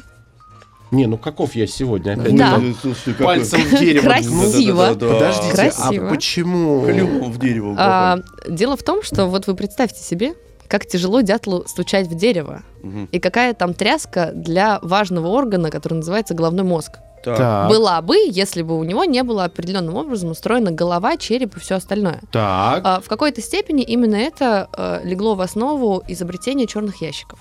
Не, 0.91 1.07
ну 1.07 1.17
каков 1.17 1.55
я 1.55 1.67
сегодня? 1.67 2.13
Опять 2.13 2.35
Да. 2.35 2.51
там 2.51 2.75
Пальцем 3.17 3.61
в 3.61 3.79
дерево. 3.79 4.03
Красиво. 4.03 4.93
ткнул. 4.93 5.13
Подождите, 5.13 5.53
Красиво. 5.53 6.07
а 6.07 6.09
почему? 6.09 6.85
Клювом 6.85 7.31
в 7.31 7.39
дерево. 7.39 7.75
А, 7.77 8.19
дело 8.49 8.75
в 8.75 8.83
том, 8.83 9.01
что 9.01 9.27
вот 9.27 9.47
вы 9.47 9.55
представьте 9.55 10.03
себе, 10.03 10.33
как 10.67 10.85
тяжело 10.85 11.21
дятлу 11.21 11.63
стучать 11.65 12.07
в 12.07 12.15
дерево. 12.15 12.63
Мгм. 12.83 13.07
И 13.11 13.19
какая 13.19 13.53
там 13.53 13.73
тряска 13.73 14.31
для 14.33 14.79
важного 14.81 15.27
органа, 15.27 15.69
который 15.69 15.95
называется 15.95 16.33
головной 16.33 16.65
мозг. 16.65 16.97
Так. 17.23 17.37
Так, 17.37 17.69
Была 17.69 18.01
бы, 18.01 18.15
если 18.27 18.61
бы 18.63 18.77
у 18.79 18.83
него 18.83 19.03
не 19.05 19.21
было 19.23 19.43
определенным 19.43 19.95
образом 19.95 20.31
устроена 20.31 20.71
голова, 20.71 21.17
череп 21.17 21.55
и 21.55 21.59
все 21.59 21.75
остальное. 21.75 22.21
так. 22.31 22.81
А, 22.83 22.99
в 23.01 23.07
какой-то 23.07 23.41
степени 23.41 23.83
именно 23.83 24.15
это 24.15 24.69
э, 24.75 25.01
легло 25.03 25.35
в 25.35 25.41
основу 25.41 26.03
изобретения 26.07 26.65
черных 26.67 27.01
ящиков. 27.01 27.39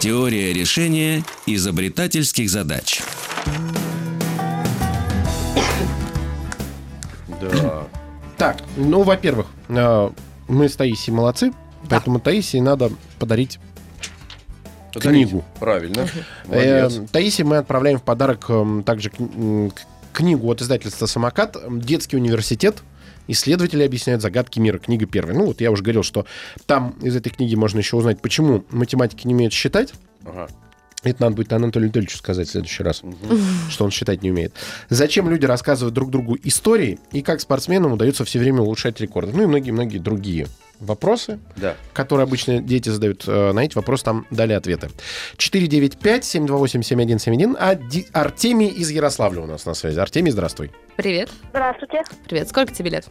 Теория 0.00 0.52
решения 0.52 1.22
изобретательских 1.46 2.50
задач. 2.50 3.00
Да. 7.40 7.84
Так, 8.36 8.58
ну, 8.76 9.02
во-первых, 9.02 9.46
э, 9.68 10.10
мы 10.48 10.68
с 10.68 10.76
Таисией 10.76 11.16
молодцы, 11.16 11.52
поэтому 11.88 12.20
Таисии 12.20 12.58
надо 12.60 12.90
подарить 13.18 13.58
Подарить. 14.96 15.28
книгу. 15.28 15.44
Правильно. 15.60 16.08
Э, 16.48 16.88
мы 17.44 17.56
отправляем 17.58 17.98
в 17.98 18.02
подарок 18.02 18.46
эм, 18.48 18.82
также 18.82 19.10
к- 19.10 19.16
книгу 20.12 20.50
от 20.50 20.62
издательства 20.62 21.06
«Самокат» 21.06 21.56
«Детский 21.70 22.16
университет». 22.16 22.76
Исследователи 23.28 23.82
объясняют 23.82 24.22
загадки 24.22 24.60
мира. 24.60 24.78
Книга 24.78 25.06
первая. 25.06 25.36
Ну, 25.36 25.46
вот 25.46 25.60
я 25.60 25.70
уже 25.70 25.82
говорил, 25.82 26.02
что 26.02 26.26
там 26.66 26.90
из 27.02 27.16
этой 27.16 27.30
книги 27.30 27.54
можно 27.56 27.78
еще 27.78 27.96
узнать, 27.96 28.20
почему 28.20 28.64
математики 28.70 29.26
не 29.26 29.34
умеют 29.34 29.52
считать. 29.52 29.94
Ага. 30.24 30.48
Это 31.02 31.22
надо 31.22 31.36
будет 31.36 31.52
Анатолию 31.52 31.86
Анатольевичу 31.88 32.18
сказать 32.18 32.48
в 32.48 32.50
следующий 32.50 32.82
раз, 32.82 33.02
что 33.70 33.84
он 33.84 33.90
считать 33.90 34.22
не 34.22 34.30
умеет. 34.30 34.52
Зачем 34.88 35.28
люди 35.28 35.44
рассказывают 35.44 35.94
друг 35.94 36.10
другу 36.10 36.36
истории 36.42 36.98
и 37.12 37.22
как 37.22 37.40
спортсменам 37.40 37.92
удается 37.92 38.24
все 38.24 38.38
время 38.38 38.62
улучшать 38.62 39.00
рекорды. 39.00 39.32
Ну 39.34 39.42
и 39.42 39.46
многие-многие 39.46 39.98
другие 39.98 40.46
вопросы, 40.80 41.38
Да. 41.56 41.74
которые 41.92 42.24
обычно 42.24 42.60
дети 42.60 42.88
задают. 42.88 43.24
э, 43.26 43.52
На 43.52 43.60
эти 43.64 43.74
вопросы 43.74 44.04
там 44.04 44.26
дали 44.30 44.52
ответы. 44.52 44.90
495-728-7171. 45.38 47.56
А 47.58 47.78
Артемий 48.18 48.68
из 48.68 48.90
Ярославля 48.90 49.42
у 49.42 49.46
нас 49.46 49.66
на 49.66 49.74
связи. 49.74 49.98
Артемий, 49.98 50.32
здравствуй. 50.32 50.70
Привет. 50.96 51.30
Здравствуйте. 51.50 52.02
Привет. 52.28 52.48
Сколько 52.48 52.72
тебе 52.74 52.90
лет? 52.90 53.06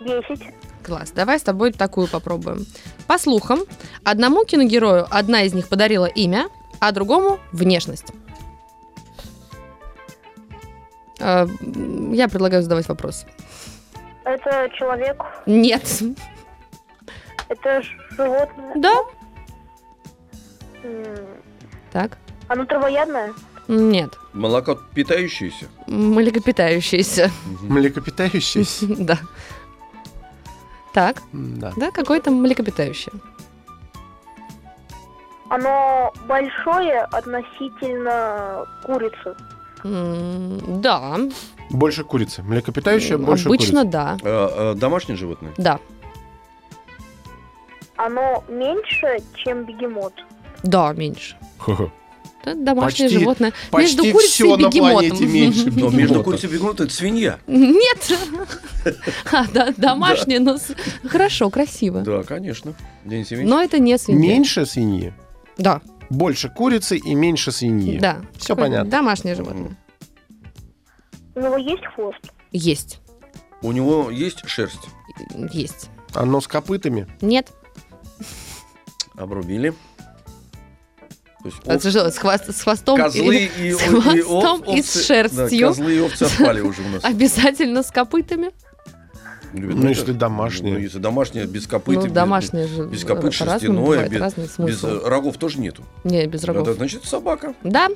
Десять. 0.00 0.42
Класс. 0.82 1.10
Давай 1.12 1.38
с 1.38 1.42
тобой 1.42 1.72
такую 1.72 2.08
попробуем. 2.08 2.66
По 3.06 3.18
слухам, 3.18 3.60
одному 4.02 4.44
киногерою 4.44 5.06
одна 5.10 5.42
из 5.42 5.52
них 5.52 5.68
подарила 5.68 6.06
имя, 6.06 6.48
а 6.80 6.92
другому 6.92 7.38
внешность. 7.52 8.06
Э, 11.20 11.46
Я 12.12 12.28
предлагаю 12.28 12.62
задавать 12.62 12.88
вопрос. 12.88 13.26
Это 14.24 14.68
человек, 14.78 15.22
Нет. 15.46 16.02
Это 17.50 17.82
животное. 18.16 18.72
Да? 18.76 18.94
М, 20.82 21.04
Так. 21.92 22.16
Оно 22.48 22.64
травоядное? 22.64 23.32
Нет. 23.68 24.10
Молоко 24.32 24.76
питающееся. 24.94 25.68
Млекопитающееся. 25.86 27.30
Млекопитающийся. 27.62 28.86
Да. 28.98 29.18
Так, 30.92 31.22
Да. 31.32 31.72
да, 31.76 31.90
какое-то 31.92 32.30
млекопитающее. 32.32 33.12
Оно 35.48 36.12
большое 36.26 37.00
относительно 37.02 38.64
курицы. 38.84 39.34
М, 39.84 40.80
Да, 40.80 41.16
Больше 41.70 42.02
курицы. 42.04 42.42
Млекопитающее, 42.42 43.16
больше 43.18 43.46
обычно 43.48 43.80
курицы. 43.82 43.92
да. 43.92 44.16
А, 44.22 44.72
а, 44.72 44.74
домашнее 44.74 45.16
животное? 45.16 45.52
Да, 45.56 45.78
Оно 48.04 48.42
меньше, 48.48 49.18
чем 49.34 49.64
бегемот. 49.64 50.14
да, 50.62 50.92
меньше. 50.92 51.36
Это 52.42 52.54
домашнее 52.54 53.08
Почти- 53.08 53.18
животное. 53.18 53.52
Почти 53.70 53.96
Между 53.98 54.12
курицей 54.12 54.32
все 54.32 54.54
и 54.54 54.58
бегемотом. 54.64 55.30
меньше 55.32 55.70
Но 55.70 55.90
между 55.90 56.22
курицей 56.22 56.48
и 56.48 56.52
бегемотом 56.54 56.86
это 56.86 56.94
свинья. 56.94 57.38
Нет. 57.46 58.12
А, 59.30 59.44
да, 59.52 59.74
домашнее, 59.76 60.40
но 60.40 60.56
хорошо, 61.06 61.50
красиво. 61.50 62.00
Да, 62.00 62.22
конечно. 62.22 62.72
Денис 63.04 63.30
Евгеньевич. 63.30 63.50
Но 63.50 63.62
это 63.62 63.78
не 63.78 63.98
свинья. 63.98 64.30
Меньше 64.32 64.64
свиньи. 64.64 65.12
Да, 65.58 65.82
Больше 66.08 66.48
курицы 66.48 66.96
и 66.96 67.14
меньше 67.14 67.52
свиньи. 67.52 67.98
да. 67.98 68.22
Такое 68.40 68.64
понятно. 68.64 68.90
Домашнее 68.90 69.34
животное. 69.34 69.76
У 71.34 71.40
него 71.40 71.58
есть 71.58 71.84
хвост? 71.94 72.20
Есть. 72.52 73.00
У 73.60 73.70
него 73.72 74.10
есть 74.10 74.48
шерсть? 74.48 74.88
Есть. 75.52 75.90
Оно 76.14 76.40
с 76.40 76.48
копытами. 76.48 77.06
Нет. 77.20 77.50
Обрубили. 79.20 79.70
То 81.42 81.46
есть 81.46 81.58
Это 81.64 81.74
овцы- 81.88 81.90
же 81.90 82.10
С, 82.10 82.18
хвост- 82.18 82.50
с 82.52 82.62
хвостом 82.62 82.96
козлы 82.98 83.36
и- 83.58 83.68
и, 83.68 83.72
с 83.72 83.76
и 83.82 83.86
хвостом 83.86 84.62
ов- 84.62 84.68
и 84.76 84.82
с 84.82 84.86
овцы- 84.96 85.06
шерстью. 85.06 85.60
Да, 85.60 85.66
козлы 85.68 85.94
и 85.96 86.00
овцы 86.00 86.22
отпали 86.24 86.60
уже 86.60 86.82
у 86.82 86.88
нас. 86.88 87.04
обязательно 87.04 87.82
с 87.82 87.90
копытами. 87.90 88.50
Любят 89.54 89.74
Ну, 89.76 89.80
это. 89.80 89.88
если 89.88 90.12
домашние. 90.12 90.74
Ну, 90.74 90.78
если 90.80 90.98
домашнее, 90.98 91.46
без 91.46 91.66
копыт. 91.66 91.96
ну, 91.96 92.04
без- 92.04 92.12
домашнее 92.12 92.66
же 92.68 92.86
без 92.86 93.04
копыт, 93.04 93.32
шерстяное, 93.34 93.80
бывает, 93.80 94.10
без- 94.10 94.58
Без 94.58 94.84
э, 94.84 95.00
рогов 95.04 95.38
тоже 95.38 95.58
нету. 95.60 95.82
Не, 96.04 96.26
без 96.26 96.44
рогов. 96.44 96.62
Это 96.68 96.74
значит 96.74 97.04
собака. 97.04 97.54
Да, 97.64 97.88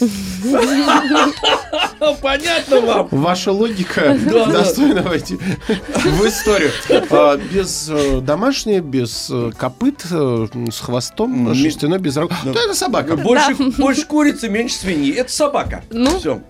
Понятно 2.22 2.80
вам. 2.80 3.08
Ваша 3.10 3.52
логика 3.52 4.16
достойна 4.50 5.02
войти 5.02 5.36
в 5.36 6.26
историю. 6.26 6.70
А, 7.10 7.36
Без 7.36 7.88
э, 7.90 8.20
домашней, 8.20 8.80
без 8.80 9.28
э, 9.30 9.50
копыт, 9.56 10.04
э, 10.10 10.46
с 10.70 10.80
хвостом, 10.80 11.54
шерстяной, 11.54 11.98
без 11.98 12.16
рог. 12.16 12.30
Да. 12.44 12.52
То 12.52 12.60
это 12.60 12.74
собака. 12.74 13.16
Больше, 13.16 13.54
больше 13.78 14.06
курицы, 14.06 14.48
меньше 14.48 14.76
свиньи. 14.76 15.14
Это 15.14 15.30
собака. 15.32 15.82
Ну, 15.90 16.18
Все. 16.18 16.40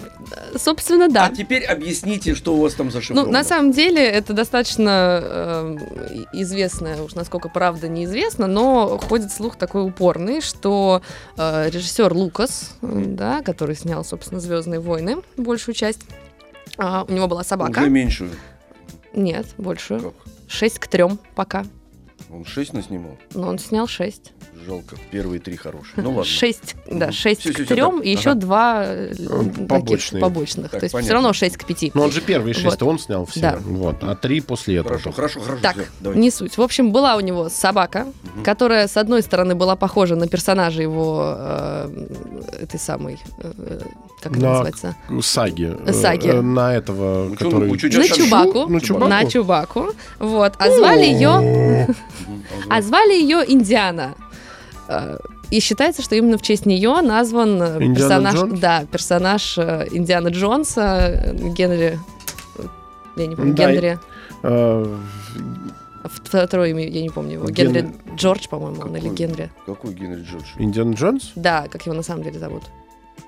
собственно, 0.57 1.09
да. 1.09 1.27
А 1.27 1.35
теперь 1.35 1.65
объясните, 1.65 2.35
что 2.35 2.55
у 2.55 2.63
вас 2.63 2.75
там 2.75 2.87
Ну, 2.87 2.93
зашифровано. 2.93 3.33
на 3.33 3.45
самом 3.45 3.73
деле, 3.73 4.05
это 4.05 4.33
достаточно 4.33 5.21
э, 5.23 5.77
известное, 6.35 7.03
уж 7.03 7.15
насколько 7.15 7.49
правда 7.49 7.89
неизвестно, 7.89 8.47
но 8.47 8.99
ходит 8.99 9.33
слух 9.33 9.57
такой 9.57 9.85
упорный, 9.87 10.41
что 10.41 11.03
э, 11.37 11.71
режиссер 11.71 12.13
Лукас, 12.13 12.73
э, 12.83 13.03
да, 13.19 13.43
который 13.43 13.75
снял, 13.75 14.05
собственно, 14.05 14.41
Звездные 14.41 14.81
войны, 14.81 15.17
большую 15.37 15.75
часть, 15.75 16.03
а, 16.79 17.05
у 17.07 17.13
него 17.13 17.27
была 17.27 17.45
собака. 17.45 17.81
Уже 17.81 17.91
меньшую. 17.91 18.31
Нет, 19.13 19.47
большую. 19.59 20.13
Как? 20.13 20.33
6 20.49 20.79
к 20.79 20.87
3 20.87 21.19
пока. 21.35 21.67
Он 22.31 22.45
шесть 22.45 22.73
наснимал. 22.75 23.17
Но 23.35 23.49
он 23.49 23.59
снял 23.59 23.87
шесть. 23.87 24.33
Жалко. 24.67 24.97
Первые 25.11 25.41
три 25.41 25.57
хорошие. 25.57 25.95
Ну 26.03 26.11
ладно. 26.11 26.25
Шесть, 26.25 26.75
да, 26.91 27.07
Мгм. 27.07 27.13
шесть 27.13 27.41
Всё, 27.41 27.53
всё, 27.55 27.63
к 27.63 27.67
всё, 27.67 27.75
трем, 27.75 27.97
так. 27.99 28.05
и 28.05 28.11
еще 28.11 28.31
Ага. 28.31 28.41
два 28.41 28.83
э, 28.85 29.15
таких 29.69 30.21
побочных. 30.21 30.71
Так, 30.71 30.81
То 30.81 30.85
есть 30.85 30.93
понятно. 30.93 31.07
все 31.07 31.15
равно 31.15 31.33
шесть 31.33 31.57
к 31.57 31.65
пяти. 31.65 31.91
Но 31.95 32.03
он 32.05 32.11
же 32.13 32.21
первые 32.21 32.53
шесть, 32.55 32.67
Вот. 32.81 32.83
он 32.83 32.99
снял 32.99 33.25
все. 33.25 33.41
Да. 33.41 33.59
Вот. 33.63 33.97
А 34.03 34.15
три 34.15 34.41
после 34.43 34.77
этого. 34.77 34.99
Хорошо, 34.99 35.13
хорошо, 35.13 35.41
хорошо. 35.41 35.63
Так, 35.63 35.77
давай. 36.01 36.19
не 36.19 36.31
суть. 36.31 36.59
В 36.59 36.63
общем, 36.63 36.93
была 36.93 37.17
у 37.17 37.21
него 37.21 37.49
собака, 37.49 38.07
которая, 38.45 38.89
с 38.89 38.97
одной 38.99 39.23
стороны, 39.23 39.55
была 39.55 39.75
похожа 39.77 40.17
на 40.17 40.29
персонажа 40.29 40.83
его 40.83 41.35
э, 41.39 42.07
этой 42.61 42.79
самой, 42.81 43.19
э, 43.39 43.81
как 44.21 44.33
это 44.33 44.41
На 44.43 44.49
называется? 44.51 44.97
Саги. 45.23 45.75
э, 45.87 45.93
Саги. 45.95 46.29
э, 46.29 46.41
На 46.43 46.75
этого, 46.75 47.29
Ну, 47.29 47.37
который... 47.37 47.69
ну, 47.69 47.77
чё, 47.77 47.89
На? 47.97 48.07
Чубаку. 48.09 48.67
На 48.67 48.81
Чубаку? 48.81 49.09
На 49.09 49.25
Чубаку. 49.25 49.87
Вот. 50.19 50.55
А 50.59 50.71
звали 50.71 51.05
ее... 51.07 51.87
А 52.71 52.83
звали 52.83 53.13
ее 53.15 53.45
Индиана. 53.47 54.15
Э, 54.89 55.19
И 55.51 55.61
считается, 55.61 56.03
что 56.03 56.15
именно 56.15 56.37
в 56.39 56.43
честь 56.43 56.67
нее 56.67 57.01
назван 57.01 57.61
э, 57.63 57.77
Индиана 57.83 57.95
персонаж, 57.95 58.35
Джонс? 58.35 58.61
да, 58.61 58.85
персонаж 58.91 59.59
э, 59.59 59.87
Индиана 59.93 60.29
Джонса, 60.29 61.35
Генри, 61.35 61.99
я 63.17 63.27
не 63.27 63.35
помню, 63.37 63.55
Да, 63.55 63.71
Генри, 63.73 63.99
э, 64.43 64.97
второе 66.05 66.71
имя, 66.71 66.87
я 66.89 67.03
не 67.03 67.11
помню 67.11 67.33
его, 67.35 67.47
Ген- 67.49 67.73
Генри 67.73 67.95
Джордж, 68.17 68.47
по-моему, 68.49 68.83
он, 68.83 68.97
или? 68.97 69.09
Генри. 69.09 69.51
Какой 69.67 69.95
Генри 69.95 70.23
Джордж? 70.23 70.45
Индиана 70.59 70.93
Джонс? 70.95 71.33
Да, 71.35 71.67
как 71.71 71.87
его 71.87 71.95
на 71.95 72.03
самом 72.03 72.23
деле 72.25 72.39
зовут. 72.39 72.63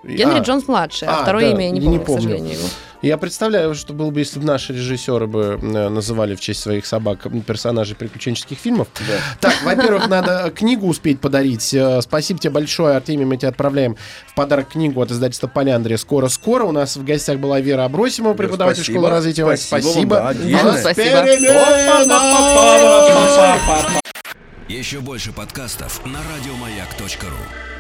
Генри 0.03 0.39
а, 0.39 0.43
Джонс 0.43 0.69
младший, 0.69 1.09
а, 1.09 1.21
а, 1.21 1.23
второе 1.23 1.47
да, 1.47 1.51
имя 1.53 1.65
я 1.67 1.71
не 1.71 1.81
не 1.81 1.85
помню, 1.87 2.01
к 2.01 2.07
помню. 2.07 2.23
сожалению, 2.23 2.53
его. 2.55 2.69
Я 3.03 3.17
представляю, 3.17 3.75
что 3.75 3.95
было 3.95 4.11
бы, 4.11 4.21
если 4.21 4.39
бы 4.39 4.45
наши 4.45 4.75
режиссеры 4.75 5.27
бы 5.27 5.59
э, 5.61 5.89
называли 5.89 6.35
в 6.35 6.41
честь 6.41 6.61
своих 6.61 6.85
собак 6.85 7.27
персонажей 7.47 7.97
приключенческих 7.97 8.59
фильмов. 8.59 8.89
Да. 8.99 9.15
Так, 9.41 9.63
во-первых, 9.63 10.09
надо 10.09 10.51
книгу 10.55 10.87
успеть 10.87 11.19
подарить. 11.19 11.73
Э, 11.73 12.03
Спасибо 12.03 12.39
тебе 12.39 12.51
большое, 12.51 12.97
Артемий. 12.97 13.25
Мы 13.25 13.39
тебе 13.39 13.49
отправляем 13.49 13.97
в 14.27 14.35
подарок 14.35 14.69
книгу 14.69 15.01
от 15.01 15.11
издательства 15.11 15.47
«Поляндрия». 15.47 15.97
Скоро-скоро. 15.97 16.65
У 16.65 16.73
нас 16.73 16.97
в 16.97 17.05
гостях 17.05 17.39
была 17.39 17.61
Вера 17.61 17.87
Абросимова, 17.87 18.35
преподаватель 18.35 18.83
спасибо. 18.83 18.99
школы 18.99 19.11
развития. 19.11 19.57
Спасибо 19.57 20.35
Спасибо. 20.79 21.25
Еще 24.69 25.01
больше 25.01 25.33
подкастов 25.33 26.05
на 26.05 26.19
радиомаяк.ру. 26.19 27.80